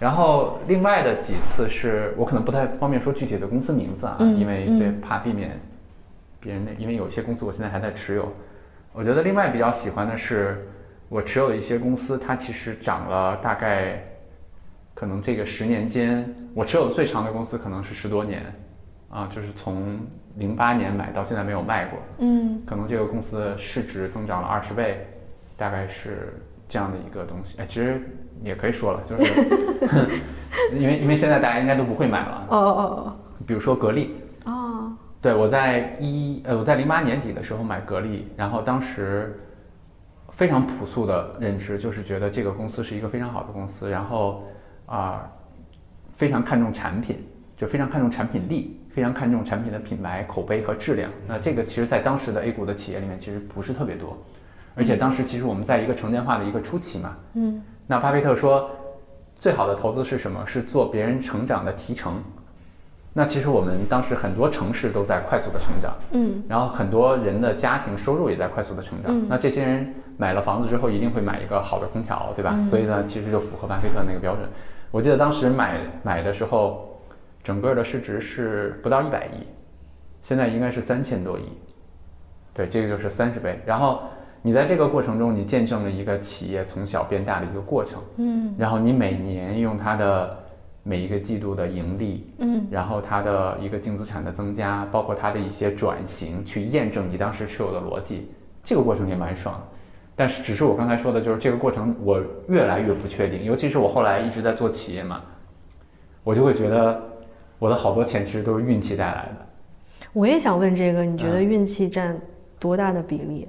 [0.00, 4.78] 然后另外的几次是我可能不太方便说具体的公司名字啊，嗯因为嗯。
[4.78, 5.58] 对怕避免
[6.40, 8.32] 别人那，因为有一些公司我现在还在持有，
[8.92, 10.58] 我觉得另外比较喜欢的是
[11.08, 14.02] 我持有的一些公司，它其实涨了大概
[14.92, 18.42] 可能这个十年间，我持有的最长的公司可能是十多年，
[19.08, 19.98] 啊，就是从
[20.36, 22.60] 零八年买到现在没有卖过，嗯。
[22.66, 25.06] 可能这个公司的市值增长了二十倍，
[25.56, 27.56] 大概是这样的一个东西。
[27.58, 28.00] 哎，其实
[28.42, 30.08] 也可以说了，就是
[30.76, 33.16] 因为因为现在大家应该都不会买了，哦哦哦。
[33.46, 34.52] 比如说格力，哦。
[34.52, 39.38] 哦，对我在一呃我在零八年底的时候买格力，然后当时
[40.30, 44.44] 非常朴素的认知就是觉得这个公司是一个非常好的公司，然后
[44.86, 45.30] 啊、
[46.12, 47.24] 非常看重产品，
[47.56, 51.10] 就非常看重产品力，非常看重产品的品牌、口碑和质量。
[51.26, 54.16] 那这个其实在当时的 A 股的企业里面其实不是特别多，
[54.76, 58.70] 而且当时其实我们在一个城镇化的一个初期嘛，嗯那巴菲特说，
[59.36, 60.46] 最好的投资是什么？
[60.46, 62.22] 是做别人成长的提成。
[63.16, 69.12] 那其实我们当时很多城市都在快速的成长，嗯然后很多人的家庭收入也在快速的成长。
[69.12, 72.52] 嗯那这些人买了房子之后，一定会买一个好的空调，对吧？
[72.56, 74.48] 嗯所以呢，其实就符合巴菲特那个标准。
[74.90, 76.93] 我记得当时买买的时候，
[77.44, 79.46] 整个的市值是不到一百亿，
[80.22, 81.44] 现在应该是三千多亿。
[82.54, 83.60] 对，这个就是三十倍。
[83.66, 84.02] 然后
[84.40, 88.00] 你在这个过程中，你见证了一个企业从小变大的一个过程。
[88.16, 90.38] 嗯然后你每年用它的
[90.82, 98.28] 每一个季度的盈利，嗯然后它的一个净资产的增加，包括它的一些转型，去验证你当时持有的逻辑，
[98.62, 99.60] 这个过程也蛮爽的。
[100.16, 105.20] 但是，只是我刚才说的，就是这个过程我越来越不确定，尤其是我后来一直在做企业嘛，
[106.22, 107.02] 我就会觉得
[107.58, 110.06] 我的好多钱其实都是运气带来的。
[110.12, 112.20] 我也想问这个，你觉得嗯运气占
[112.58, 113.48] 多大的比例，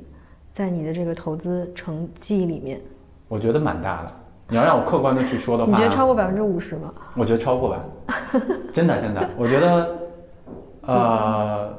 [0.53, 2.79] 在你的这个投资成绩里面？
[3.27, 4.11] 我觉得蛮大的。
[4.47, 6.93] 你要让我客观的去说的话，你觉得超过百分之五十吗？
[7.15, 7.85] 我觉得超过吧，
[8.71, 9.95] 真的真的， 我觉得，
[10.81, 11.73] 呃，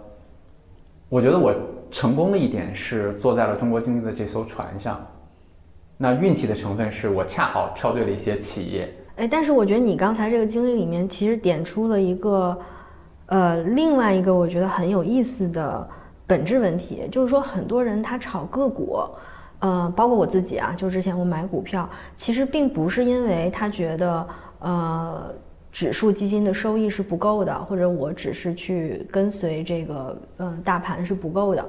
[1.09, 1.55] 我觉得我
[1.93, 5.05] 成功的一点是坐在了中国经济的这艘船上，
[5.97, 12.59] 那运气的成分是我恰好挑对了一些企业，哎，但是我觉得你刚才这个经历里面，其实点出了一个，
[13.27, 15.89] 呃，另外一个我觉得很有意思的
[16.27, 18.99] 本质问题，就是说很多人他炒个股，
[19.59, 24.27] 呃，包括我自己啊，就之前我买股票，其实并不是因为他觉得，
[24.61, 25.35] 呃。
[25.73, 31.67] 指数基金的收益是不够的，或者我只是去跟随这个嗯、大盘是不够的，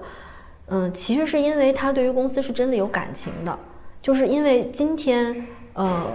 [0.68, 3.60] 嗯，其实是因为他对于公司是真的有感情的，
[4.02, 6.06] 就是因为今天呃，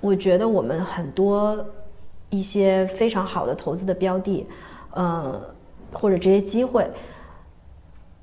[0.00, 1.64] 我觉得我们很多
[2.30, 4.46] 一些非常好的投资的标的，
[4.90, 5.40] 呃，
[5.92, 6.86] 或者这些机会，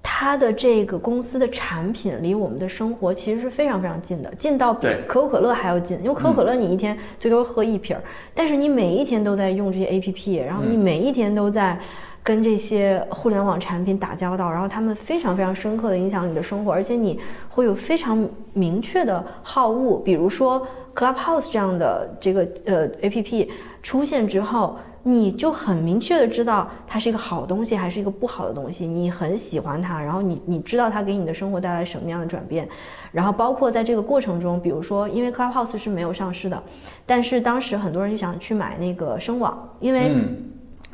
[0.01, 5.97] 它的这个公司的产品离我们的生活其实是非常非常近的，近到比可口可乐还要近。
[6.03, 8.03] 因为可口可乐你一天最多喝一瓶儿，
[8.33, 11.79] 但是你每一天都在用这些 APP，然后你每一天都在。
[12.23, 17.19] 跟这些互联网产品打交道，然后他们非常非常深刻的影响你的生活，而且你
[17.49, 23.49] 会有非常明确的好恶，比如说 Clubhouse 这样的这个呃 APP
[23.81, 32.65] 出现之后，你就很明确的知道它是一个好东西还是一个不好的东西，你很喜欢它，然后你你知道它给你的生活带来什么样的转变，
[33.11, 36.63] 然后包括在这个过程中，比如说因为 Clubhouse 是没有上市的，
[37.05, 40.15] 但是当时很多人就想去买那个声网，因为。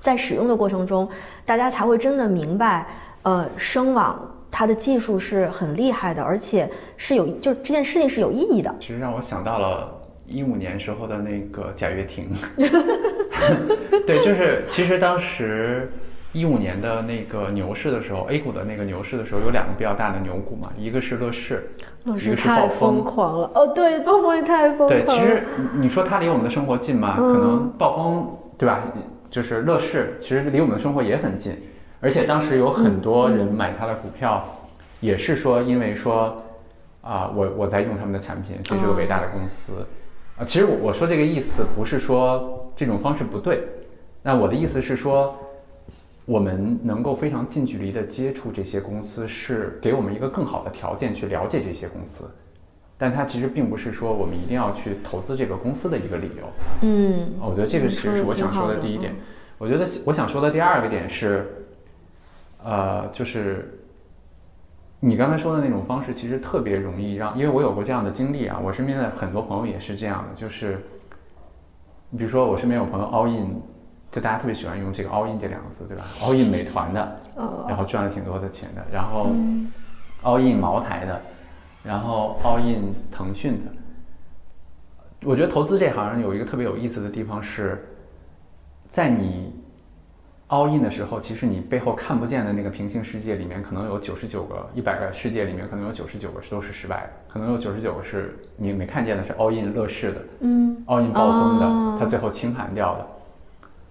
[0.02, 1.08] 在使用的过程中，
[1.46, 2.86] 大家才会真的明白，
[3.24, 4.20] 呃，声网
[4.52, 8.74] 它的技术是很厉害的，而且是有，就这件事情是有意义的。
[8.80, 9.94] 其实让我想到了
[10.26, 12.30] 一五年时候的那个贾跃亭，
[14.06, 15.92] 对，就是其实当时
[16.32, 21.72] 一五年的那个牛市的时候，A 股的那个牛市的时候，有两个比较大的牛股嘛，一个是乐视，
[22.04, 25.06] 老师一个是太疯狂了，哦，对，暴风也太疯了。
[25.08, 27.16] 其实你你说它离我们的生活近吗？
[27.20, 28.84] 嗯可能暴风对吧？
[29.30, 31.56] 就是乐视，其实离我们的生活也很近，
[32.00, 34.44] 而且当时有很多人买它的股票，
[35.00, 36.42] 也是说因为说
[37.02, 39.86] 啊、我我在用他们的产品，这是个伟大的公司
[40.38, 40.46] 啊。
[40.46, 43.64] 其实我我说这个意思不是说这种方式不对，
[44.22, 45.36] 那我的意思是说。
[46.26, 52.24] 我们能够非常近距离的接触这些公司，是给我们一个更好的条件去了解这些公司。
[53.00, 56.52] 但它其实并不是说我们一定要去投资这个公司的一个理由。
[56.82, 59.16] 嗯，我觉得这个其实是我想说的第一点。
[59.58, 61.66] 我觉得我想说的第二个点是，
[62.64, 63.80] 呃，就是
[65.00, 70.82] 你刚才说的那种方式，其实特别容易让，因为我有过这样的经历啊，我身边的很多朋友也是这样的，就是，
[72.10, 73.62] 你比如说我身边有朋友 all in，
[74.12, 79.28] 就大家特别喜欢用这个 all in 这两个字，对吧？all in 美团的，哦然后赚了挺多的钱的，然后
[80.24, 81.22] all in 茅台的，
[81.90, 83.72] 然后 all in 腾讯的。
[85.28, 87.84] 我觉得投资这行有一个特别有意思的地方是，
[88.88, 89.52] 在你
[90.50, 100.22] all in 的时候，其实你背后看不见的那个平行世界里面，可能有九十九个、一百个世界里面，可能有九十九个都是失败的，可能有九十九个是你没看见的，是 all in 乐视的。
[100.42, 101.98] 嗯，all in 暴风的，哦。
[102.00, 103.08] 它最后清盘掉的。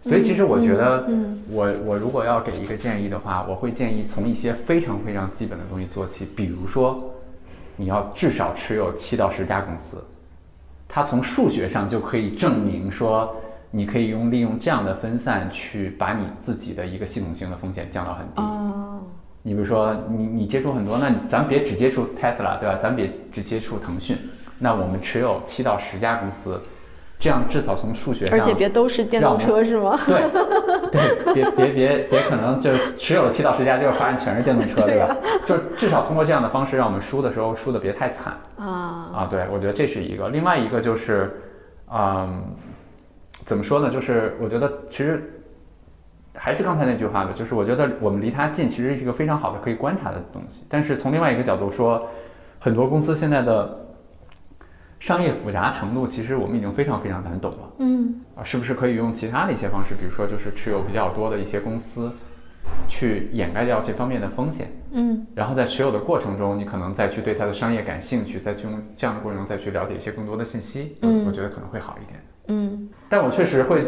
[0.08, 7.12] 所以其实我觉得嗯，我我如果要给一个建议的话，我会建议从一些非常非常基本的东西做起，比如说，
[7.80, 10.04] 你要至少持有七到十家公司，
[10.88, 13.34] 它从数学上就可以证明说，
[13.70, 18.42] 你可以用利用这样的分散去把你自己的一个系统性的风险降到很低。
[18.42, 19.00] 哦，
[19.42, 22.78] 你比如说，你你接触很多，那咱别只接触 Tesla，对吧？
[22.82, 24.18] 咱别只接触腾讯，
[24.58, 26.60] 那我们持有七到十家公司，
[27.18, 29.98] 这样至少从数学上，而且别都是电动车是吗？
[30.06, 30.30] 对
[30.92, 35.16] 对，别别别别可能就持有了七到十家，结果发现全是电动车， 对吧？
[35.44, 39.28] 就至少通过这样的方式，让我们输的时候输的别太惨啊，啊。
[39.28, 40.28] 对，我觉得这是一个。
[40.28, 41.40] 另外一个就是，
[41.92, 42.40] 嗯，
[43.44, 43.90] 怎么说呢？
[43.90, 45.42] 就是我觉得其实
[46.36, 50.64] 还是刚才那句话吧，就是我觉得我们离它近，其实是一个非常好的可以观察的东西。
[50.70, 52.06] 但是从另外一个角度说，
[52.60, 53.76] 很多公司现在的
[55.00, 57.58] 商业复杂程度，其实我们已经非常非常难懂了。
[57.78, 62.12] 嗯啊，是不是可以用其他的一些方式，比如说就是持有比较多的一些公司，
[62.86, 64.70] 去掩盖掉这方面的风险？
[64.90, 72.20] 嗯然后在持有的过程中，你可能再去对它的商业感兴趣，再去用这样的过程中再去了解一些更多的信息，嗯我觉得可能会好一点。
[72.48, 73.86] 嗯但我确实会，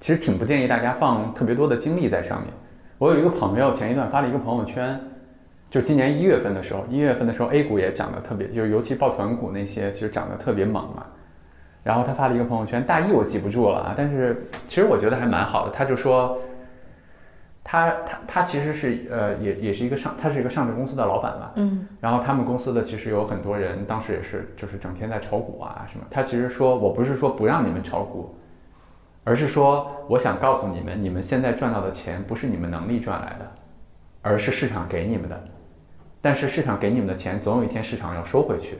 [0.00, 2.52] 其实挺不建议大家放特别多的精力在上面。
[2.96, 5.00] 我有一个朋友前一段发了一个朋友圈，
[5.70, 11.04] 就今年一月份的时候，一月份的时候 A 股也涨得特别，就是尤其抱团股那些其实涨得特别猛嘛。
[11.84, 15.72] 然后他发了一个朋友圈，大意我记不住了啊，但是其实我觉得还蛮好的。
[15.72, 16.38] 他就说，
[17.62, 26.04] 他他他其实是呃也也是一个上，他是一个上市公司的老板嘛，嗯然后他们公司的其实有很多人，当时也是就是整天在炒股啊什么。
[26.10, 28.34] 他其实说我不是说不让你们炒股，
[29.24, 33.50] 而是说我想告诉你们，你们现在赚到的钱不是你们能力赚来的，
[34.22, 35.44] 而是市场给你们的。
[36.20, 38.78] 但是市场给你们的钱，总有一天市场要收回去。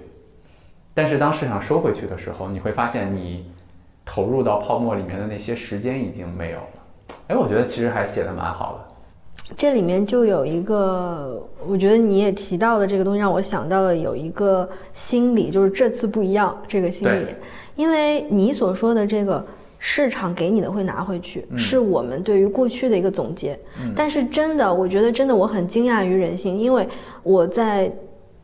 [0.94, 3.51] 但是当市场收回去的时候，你会发现你
[4.05, 7.15] 投入到泡沫里面的那些时间已经没有了。
[7.28, 8.94] 哎，我觉得其实还写的蛮好的。
[9.56, 17.27] 这里面就有一个，我觉得你也提到的这个东西，让我想到了有一个心理，就是这次不一样这个心理，
[17.77, 19.43] 因为你所说的这个
[19.79, 23.59] 市场给你的会拿回去，嗯是我们对于过去的一个总结。
[23.95, 26.87] 但是真的，我觉得真的我很惊讶于人性，因为
[27.23, 27.93] 我在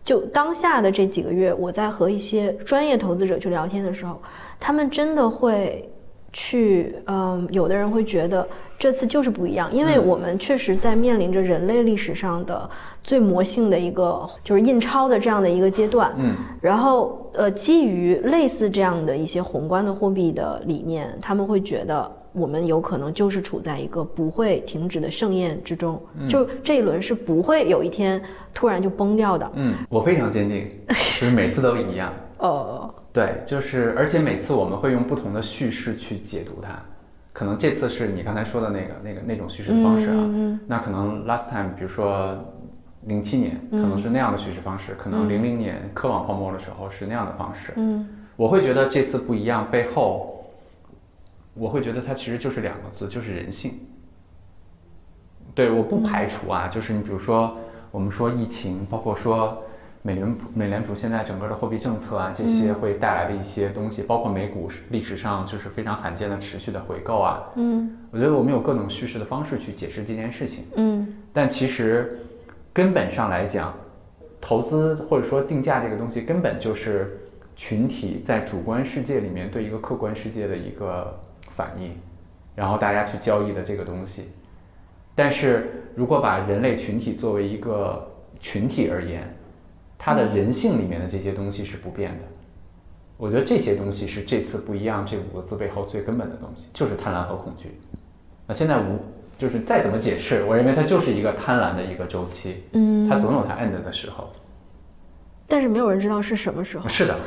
[0.04, 4.20] 就当下的这几个月，我在和一些专业投资者去聊天的时候，
[4.60, 5.88] 他们真的会
[6.34, 8.46] 去，嗯，有的人会觉得
[8.76, 12.68] 这次就是不一样，因为嗯我们确实在面临着人类历史上的
[13.02, 16.12] 最魔性的一个，就是印钞的这样的一个阶段。
[16.18, 28.20] 嗯然后，呃，基于类似这样的一些宏观的货币的理念，他们会觉得我们有可能就是处在一个不会停止的盛宴之中，就这一轮是不会有一天
[28.52, 29.48] 突然就崩掉的。
[29.54, 32.12] 嗯，我非常坚定，就是每次都一样。
[32.38, 36.76] 呃，对，就是而且每次我们会用不同的叙事去解读它。
[37.32, 42.36] 可能这次是你刚才说的那个那个那种叙事的方式啊，嗯那可能 last time，比如说
[43.02, 47.72] 零七年可能是那样的叙事方式，可能零零年科网泡沫的时候是那样的方式。
[47.76, 50.44] 嗯我会觉得这次不一样背后，
[51.54, 53.74] 我会觉得它其实就是两个字，就是人性。
[55.54, 57.56] 对，我不排除啊，就是你比如说
[57.92, 59.56] 我们说疫情，包括说
[60.06, 70.64] 美联美联储现在整个的货币政策啊，这些会带来的一些东西，包括美股历史上就是非常罕见的持续的回购啊，嗯我觉得我们有各种叙事的方式去解释这件事情。
[70.76, 72.18] 嗯但其实
[72.70, 73.74] 根本上来讲，
[74.42, 77.18] 投资或者说定价这个东西，根本就是
[77.56, 81.18] 群体在主观世界里面对一个客观世界的一个
[81.56, 81.96] 反应，
[82.54, 84.28] 然后大家去交易的这个东西。
[85.14, 88.06] 但是如果把人类群体作为一个
[88.38, 89.34] 群体而言，
[90.04, 92.24] 它的人性里面的这些东西是不变的。
[93.16, 97.80] 我觉得这些东西是这次不一样这五个字背后最根本的东西，就是贪婪和恐惧。
[98.46, 99.02] 那现在无
[99.38, 104.30] 就是再怎么解释，我认为它就是一个贪婪的一个周期，嗯，它总有它 end 的时候。
[105.46, 106.86] 但是没有人知道是什么时候。
[106.86, 107.18] 是的，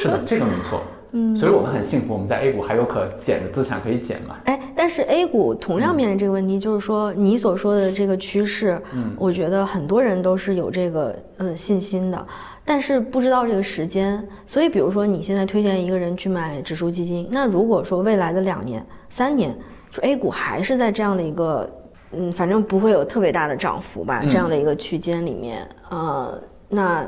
[0.00, 0.82] 是的，这个没错。
[1.12, 4.36] 嗯，所以我们很幸福，我们在 A 股还有可减的资产可以减嘛。
[4.44, 12.26] 哎，但是 A 股同样面临这个问题，就是说你所说的这个趋势，嗯，我觉得很多人都是有这个嗯信心的，
[12.64, 14.26] 但是不知道这个时间。
[14.46, 19.52] 所以，比如说你现在推荐一个人去买指数基金，那如果说未来的两年、三年，
[19.90, 21.68] 就 A 股还是在这样的一个
[22.12, 27.04] 嗯，反正不会有特别大的涨幅吧，嗯这样的一个区间里面，呃，那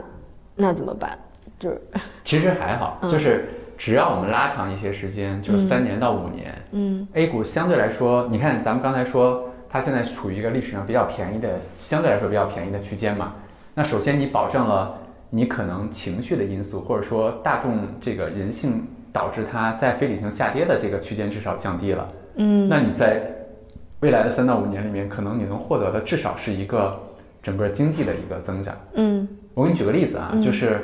[0.56, 1.16] 那怎么办？
[1.58, 1.80] 就是
[2.24, 3.48] 其实还好，就是
[3.82, 13.34] 只要我们拉长一些时间，就是三年到五年，嗯 A 股相对来说，你看咱们刚才说，它现在处于一个历史上比较便宜的，相对来说比较便宜的区间嘛。
[13.74, 14.96] 那首先你保证了
[15.30, 22.08] 你可能情绪的因素，或者说大众这个人性导致它在非理性下跌的这个区间至少降低了。
[22.36, 23.20] 嗯那你在
[23.98, 26.96] 未来的三到五年里面，可能你能获得的至少是一个
[27.42, 28.76] 整个经济的一个增长。
[28.94, 30.78] 嗯我给你举个例子啊，就是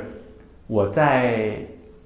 [0.67, 1.53] 我在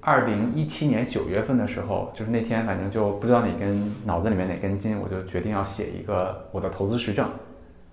[0.04, 7.26] 二零一七年九月份的时候，就是那天反正就不知道哪根脑子里面哪根筋，我就决定要写一个我的投资实证。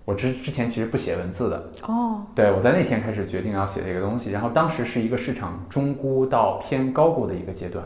[0.04, 2.20] 我之之前其实不写文字的，哦。
[2.34, 7.82] 对我在那天开始决定要写这个东西，然后当时是一个市场中估到偏高估的一个阶段，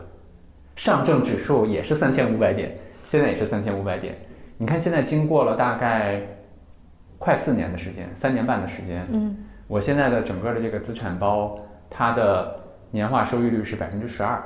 [0.74, 4.16] 上证指数也是三千五百点，现在也是三千五百点。
[4.58, 6.20] 你看现在经过了大概
[7.18, 9.36] 快四年的时间，三年半的时间，嗯。
[9.68, 11.58] 我现在的整个的这个资产包，
[11.90, 12.58] 它的
[12.90, 14.42] 年化收益率是百分之十二。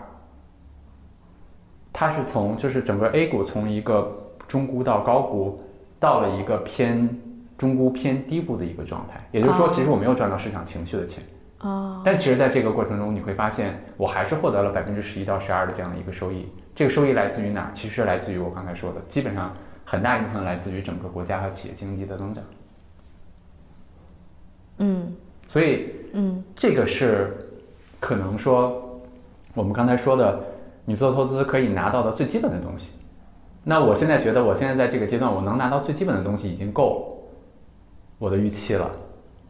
[1.92, 5.60] 它是从就是整个 A 股从一个中估到高估，
[5.98, 7.08] 到了一个偏
[7.58, 9.20] 中估偏低估的一个状态。
[9.32, 11.22] 也就是说，哦其实我没有赚到市场情绪的钱。
[11.58, 16.48] 哦，但其实，在这个过程中，你会发现，我还是获得了百分之十一到十二的这样的一个收益。
[16.74, 17.70] 这个收益来自于哪？
[17.74, 19.54] 其实来自于我刚才说的，基本上
[19.84, 22.42] 很大一部分来自于整个国家和企业经济的增长。
[24.78, 25.14] 嗯
[25.46, 27.49] 所以，嗯这个是
[28.00, 29.00] 可能说
[29.54, 30.42] 我们刚才说的，
[30.84, 32.92] 你做投资可以拿到的最基本的东西。
[33.62, 37.22] 那我现在觉得，我现在在这个阶段，我能拿到最基本的东西已经够
[38.18, 38.90] 我的预期了。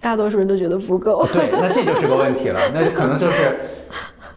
[0.01, 1.25] 大多数人都觉得不够。
[1.33, 3.57] 对，那这就是个问题了，那就可能就是，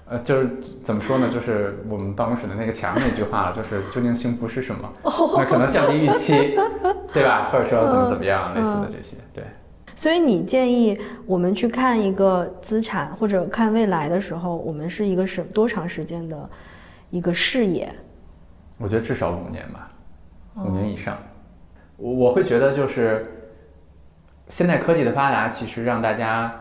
[0.08, 0.48] 呃，就是
[0.84, 1.28] 怎么说呢？
[1.34, 4.88] 就是我们办公室的那个墙那句话了，就是究竟幸福是什么？
[5.36, 6.56] 那可能降低预期，
[7.12, 7.50] 对吧？
[7.52, 9.44] 或者说怎么怎么样，类似的这些，对。
[9.96, 16.50] 所以你建议我们去看一个资产或者看未来的时候，我们是一个什多长时间的
[17.10, 17.94] 一个视野？
[18.78, 19.92] 我觉得至少五年吧，
[20.66, 21.18] 五年以上。
[21.96, 23.24] 我我会觉得就是，
[24.50, 26.54] 现在科技的发达，其实让大家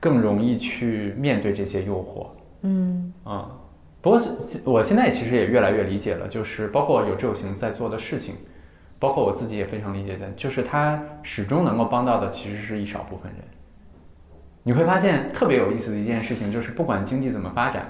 [0.00, 2.26] 更容易去面对这些诱惑。
[2.62, 3.50] 嗯啊、
[4.00, 4.30] 不过是
[4.64, 8.34] 我现在其实也越来越理解了，就是包括有志有行在做的事情，
[8.98, 13.40] 包括我自己也非常理解的，就是他始终能够帮到的其实是一少部分人。
[14.62, 17.86] 你会发现特别有意思的一件事情，就是不管经济怎么发展，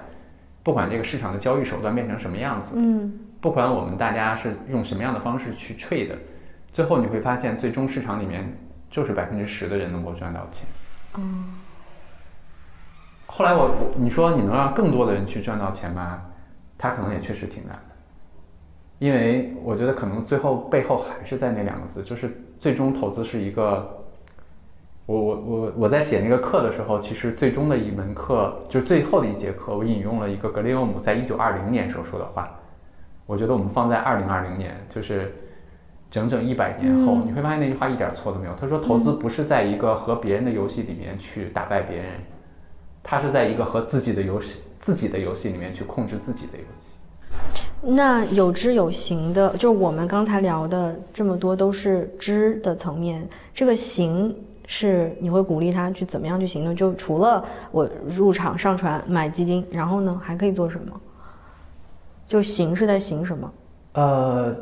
[0.62, 6.12] 不管这个市场的交易手段变成什么样子，嗯不管我们大家是用什么样的方式去 trade，
[6.72, 8.44] 最后你会发现，最终市场里面
[8.90, 10.66] 就是百分之十的人能够赚到钱。
[11.16, 11.54] 嗯
[13.26, 16.22] 后来我我你说你能让更多的人去赚到钱吗？
[16.76, 17.87] 他可能也确实挺难的，
[18.98, 23.94] 因为我觉得可能最后背后还是在那两个字，就是最终投资是一个。
[25.06, 32.54] 我我我我在写那个课的时候，其实最终的一门课就是最后的一节课，我引用了一个格雷厄姆在一九二零年时候说的话。
[33.24, 35.34] 我觉得我们放在二零二零年，就是
[36.10, 38.54] 整整一百年后，嗯你会发现那句话一点错都没有。
[38.54, 42.06] 他说，投资不是在一个和别人的游戏里面去打败别人，
[43.02, 46.77] 他是在一个和自己的游戏自己的游戏里面去控制自己的游戏。
[47.80, 54.34] 那有知有行的，就我们刚才聊的这么多都是知的层面，这个行
[54.66, 56.74] 是你会鼓励他去怎么样去行动？
[56.74, 61.00] 就除了我入场上传买基金，然后呢还可以做什么？
[62.26, 63.52] 就行是在行什么？
[63.92, 64.54] 呃，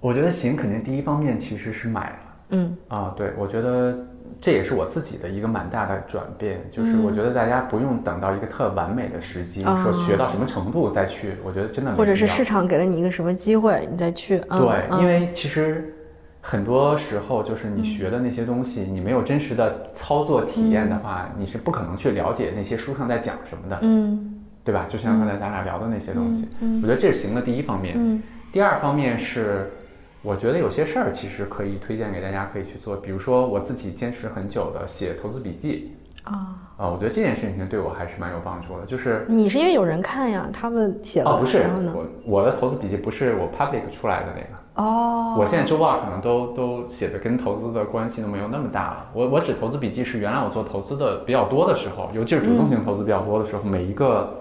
[0.00, 2.16] 我觉得行肯定第一方面其实是买了。
[2.50, 3.98] 嗯啊，对，我觉得
[4.40, 14.42] 这也是我自己的一个蛮大的转变，就是我觉得大家不用等到一个特完美的时机，啊说学到什么程度再去，我觉得真的没或者是市场给了你一个什么机会，你再去。
[14.48, 15.00] 嗯、对，嗯。
[15.00, 15.94] 因为其实
[16.40, 24.36] 很多时候就是你学的那些东西，你没有真实的操作体验的话，你是不可能去了解那些书上在讲什么的，嗯。
[24.62, 24.84] 对吧？
[24.88, 26.80] 就像刚才咱俩聊的那些东西，嗯。
[26.82, 27.94] 我觉得这是行的第一方面。
[27.96, 28.22] 嗯。
[28.52, 29.70] 第二方面是，
[30.22, 38.84] 我觉得有些事儿其实可以推荐给大家可以去做，比如说我自己坚持很久的写投资笔记啊，啊、我觉得这件事情对我还是蛮有帮助的。
[38.84, 41.64] 就是你是因为有人看呀，他们写了，哦，不是？
[41.94, 44.60] 我我的投资笔记不是我 public 出来的那个。
[44.74, 49.06] 哦，我现在周报可能都都写的跟投资的关系都没有那么大了。
[49.14, 54.39] 我我只投资笔记是原来我做投资的比较多的时候，尤其是主动性投资比较多的时候，每一个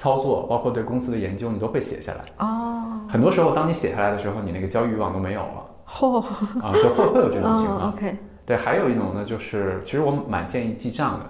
[0.00, 2.24] 操作，包括对公司的研究，你都会写下来。
[2.38, 6.20] 哦，很多时候，当你写下来的时候，你那个交易欲望都没有了嚯，
[6.62, 7.92] 啊，就会会有这种情哦况。
[7.92, 8.16] OK，
[8.46, 11.26] 对，还有一种呢，就是其实我蛮建议记账的。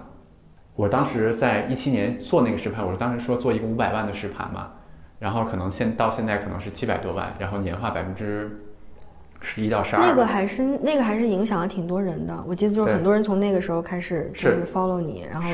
[0.77, 4.69] 我当时在一七年做那个实盘，我当时说做一个五百万的实盘嘛，
[5.19, 8.57] 然后可能现到现在可能是七百多万，然后年化百分之
[9.41, 10.01] 十一到十二。
[10.01, 15.51] 那个还是那个还是影响了挺多人的，我记得就是很多人从那个时候开始就是 follow 你，然后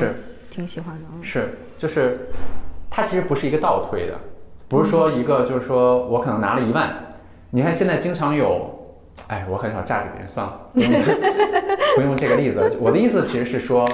[0.51, 1.07] 挺喜欢的。
[1.15, 1.49] 嗯是，
[1.79, 2.19] 就是
[2.89, 4.13] 它其实不是一个倒推的，
[4.67, 6.91] 不是说一个就是说我可能拿了一万，
[7.51, 8.69] 你看现在经常有，
[9.27, 10.91] 哎，我很少榨着别人，算了，不用
[11.97, 12.77] 不用这个例子。
[12.79, 13.87] 我的意思其实是说，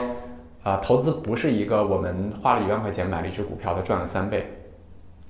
[0.64, 4.48] 啊、投资不是一个我们花了一万块钱买了一只股票，它赚了三倍，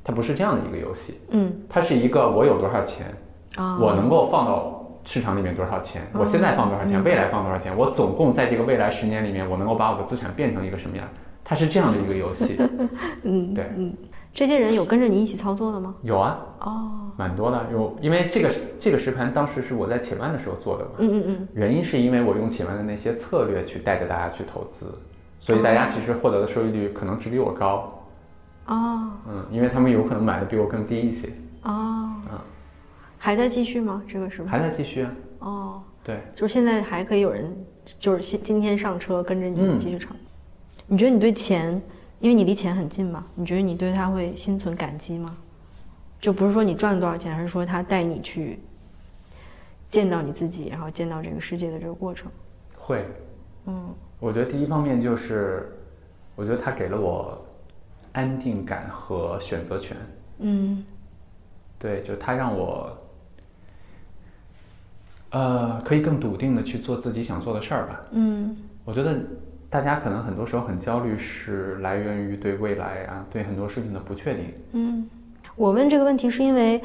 [0.04, 3.08] 它不是这样的一个游戏，嗯它是一个我有多少钱，
[3.56, 11.06] 啊，我能够放到市场里面多少钱，我现在放多少钱，未来放多少钱，我总共在这个未来十年里面，我能够把我的资产变成一个什么样？
[11.44, 12.56] 它是这样的一个游戏。
[13.24, 13.94] 嗯对嗯，
[14.32, 15.96] 这些人有跟着你一起操作的吗？
[16.02, 17.68] 有啊，哦，蛮多的。
[17.72, 24.86] 有，因为这个这个实盘当时是我在且慢的时候做的嘛，嗯嗯嗯，原因是因为我用且慢的那些策略去带着大家去投资，
[25.40, 28.04] 所以大家其实获得的收益率可能只比我高。
[28.66, 31.28] 哦嗯，因为他们有可能买的比我更低一些。
[31.64, 32.40] 哦，嗯，
[33.18, 34.02] 还在继续吗？
[34.08, 34.48] 这个是吗？
[34.50, 35.12] 还在继续啊。
[35.40, 37.54] 哦，对，就是现在还可以有人，
[38.00, 40.16] 就是今今天上车跟着你嗯继续炒。
[40.94, 41.82] 你觉得你对钱，
[42.20, 45.36] 因为你离钱很近嘛，你觉得你对他会心存感激吗？
[46.22, 48.60] 就不是说你赚了多少钱，而是说他带你去
[49.90, 52.32] 见到你自己，然后见到这个世界的这个过程。
[52.78, 53.08] 会，
[53.66, 53.90] 嗯
[54.20, 55.68] 我觉得第一方面就是，
[56.36, 57.44] 我觉得他给了我
[58.12, 59.98] 安定感和选择权。
[60.38, 60.86] 嗯
[61.80, 62.96] 对，就他让我，
[65.32, 68.02] 呃，可以更笃定的去做自己想做的事儿吧。
[68.12, 68.56] 嗯
[68.86, 69.20] 我觉得
[69.74, 74.54] 大家可能很多时候很焦虑，是来源于对未来啊，对很多事情的不确定。
[74.74, 75.10] 嗯，
[75.56, 76.80] 我问这个问题是因为，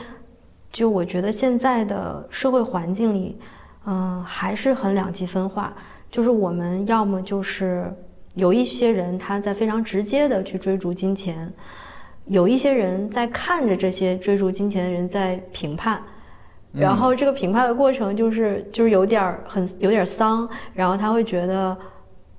[0.72, 3.36] 就我觉得现在的社会环境里，
[3.84, 5.70] 嗯、还是很两极分化。
[6.10, 7.92] 就是我们要么就是
[8.32, 11.52] 有一些人他在非常直接的去追逐金钱，
[12.24, 16.02] 有一些人在看着这些追逐金钱的人在评判。
[16.72, 21.76] 然后这个评判的过程就是就是有点儿很有点儿丧，然后他会觉得，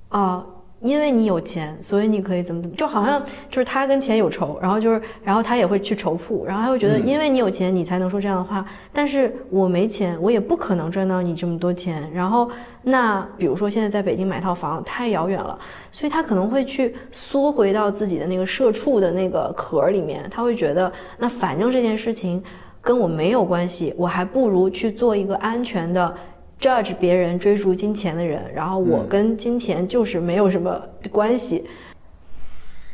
[0.10, 0.46] 啊，
[0.82, 12.10] 因为你有钱，所以你可以怎么怎么，就好像就是他跟钱有仇，然后就是然后他也会去仇富，然后他会觉得嗯因为你有钱，你才能说这样的话，但是我没钱，我也不可能赚到你这么多钱。
[12.14, 12.50] 然后
[12.84, 15.58] 那比如说现在在北京买套房太遥远了，
[15.92, 22.44] 所以他可能会去缩回到自己的那个社畜的那个壳儿里面，他会觉得那反正这件事情。
[22.82, 26.16] 跟我没有关系，我还不如去做一个安全的
[26.60, 30.80] judge 别人追逐金钱的人，然后我嗯跟金钱就是没有什么
[31.10, 31.66] 关系。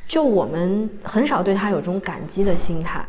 [0.08, 3.04] 就我们很少对他有这种感激的心态，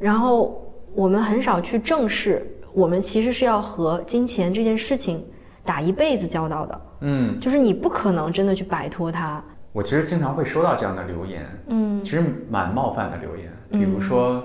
[0.00, 5.24] 然后我们很少去正视，我们其实是要和金钱这件事情
[5.64, 9.40] 打一辈子交道的，嗯，就是你不可能真的去摆脱它。
[9.72, 14.42] 我其实经常会收到这样的留言，嗯其实蛮冒犯的留言，比如说，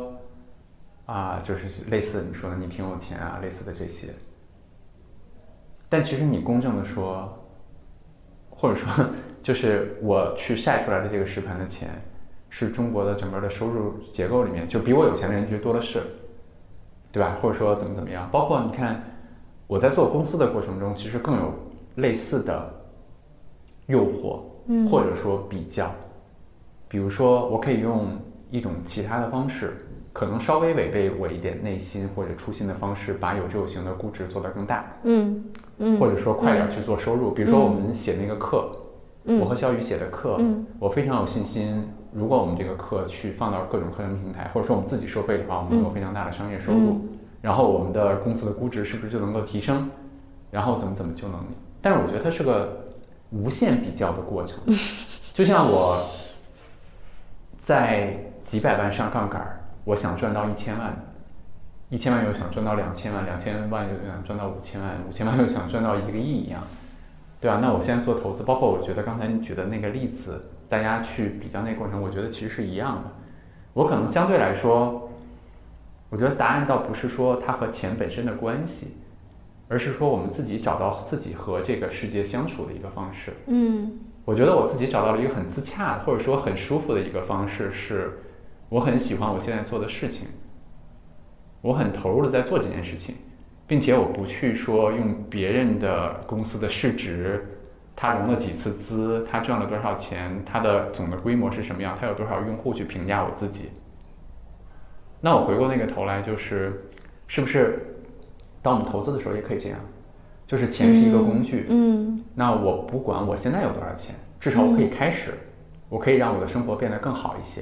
[1.07, 4.09] 啊，就是类似你说的你挺有钱啊，类似的这些。
[5.89, 7.27] 但其实你公正的说，
[8.49, 9.05] 或者说
[9.41, 11.89] 就是我去晒出来的这个实盘的钱，
[12.49, 16.01] 是中国的整个的收入结构里面，就比我有钱的人其实多的是，
[17.11, 17.37] 对吧？
[17.41, 18.29] 或者说怎么怎么样？
[18.31, 19.03] 包括你看
[19.65, 21.53] 我在做公司的过程中，其实更有
[21.95, 22.71] 类似的
[23.87, 25.91] 诱惑，嗯或者说比较。
[26.87, 28.07] 比如说，我可以用
[28.49, 29.77] 一种其他的方式，
[30.11, 35.43] 可能稍微违背我一点内心或者初心的方式，把有志有行的估值做得更大，嗯
[35.77, 37.31] 嗯，或者说快点去做收入。
[37.31, 38.71] 比如说我们写那个课，
[39.25, 41.87] 嗯我和小雨写的课，嗯我非常有信心。
[42.11, 47.01] 如果我们这个课去放到各种课程平台，或者说我们自己收费的话，我们能有非常大的商业收入。
[47.41, 49.89] 然后我们的公司的估值是不是就能够提升？
[50.49, 51.39] 然后怎么怎么就能？
[51.81, 52.85] 但是我觉得它是个
[53.29, 54.57] 无限比较的过程，
[55.35, 56.03] 就像我
[57.59, 59.58] 在几百万上杠杆儿，
[59.89, 60.95] 我想赚到一千万，
[61.89, 66.61] 一千万又想赚到两千万，两千万又想赚到五千万，五千万又想赚到一个亿一样，
[67.41, 73.09] 对啊，那我现在做投资，包括我觉得刚才你举的那个例子，大家去比较那个过程，我觉得其实是一样的。
[73.73, 75.09] 我可能相对来说，
[76.11, 78.93] 我觉得答案倒不是说它和钱本身的关系，
[79.69, 83.33] 而是说我们自己找到自己和这个世界相处的一个方式。
[83.47, 83.91] 嗯
[84.23, 88.19] 我觉得我自己找到了一个很自洽，或者说很舒服的一个方式，是
[88.69, 90.27] 我很喜欢我现在做的事情，
[91.61, 93.15] 我很投入的在做这件事情，
[93.67, 97.57] 并且我不去说用别人的公司的市值，
[97.95, 103.69] 他融了几次资，他赚了多少钱，他的总的规模是什么样，他有多少用户去评价我自己。
[105.19, 106.85] 那我回过那个头来，就是
[107.27, 108.03] 是不是
[108.61, 109.79] 当我们投资的时候也可以这样？
[110.45, 115.33] 就是钱是一个工具，嗯那我不管我现在有多少钱，至少我可以开始，
[115.89, 117.61] 我可以让我的生活变得更好一些，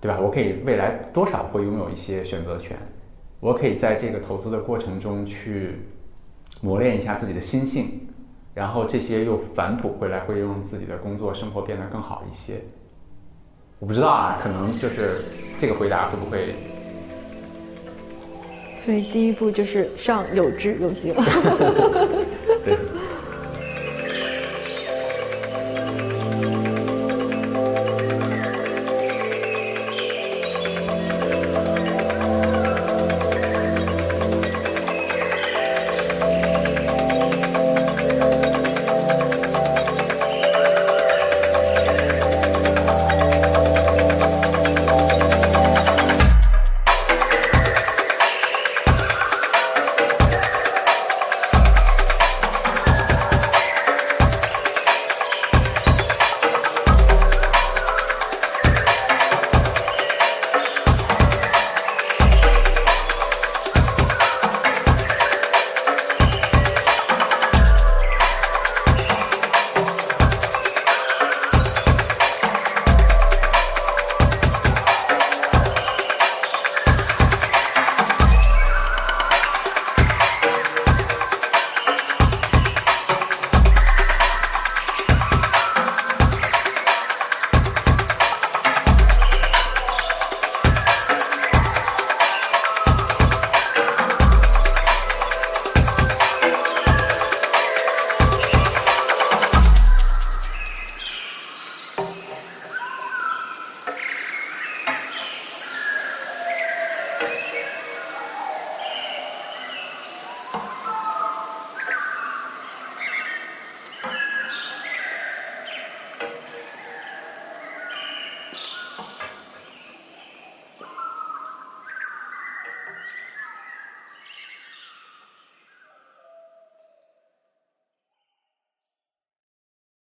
[0.00, 0.18] 对吧？
[0.20, 2.78] 我可以未来多少会拥有一些选择权，
[3.40, 5.80] 我可以在这个投资的过程中去
[6.60, 8.06] 磨练一下自己的心性，
[8.54, 12.60] 然后这些又反哺回来，会让自己的工作生活变得更好一些。
[13.80, 15.22] 我不知道啊，可能就是
[15.58, 16.54] 这个回答会不会
[18.76, 21.12] 所以第一步就是上有知有行。
[22.64, 22.78] 对？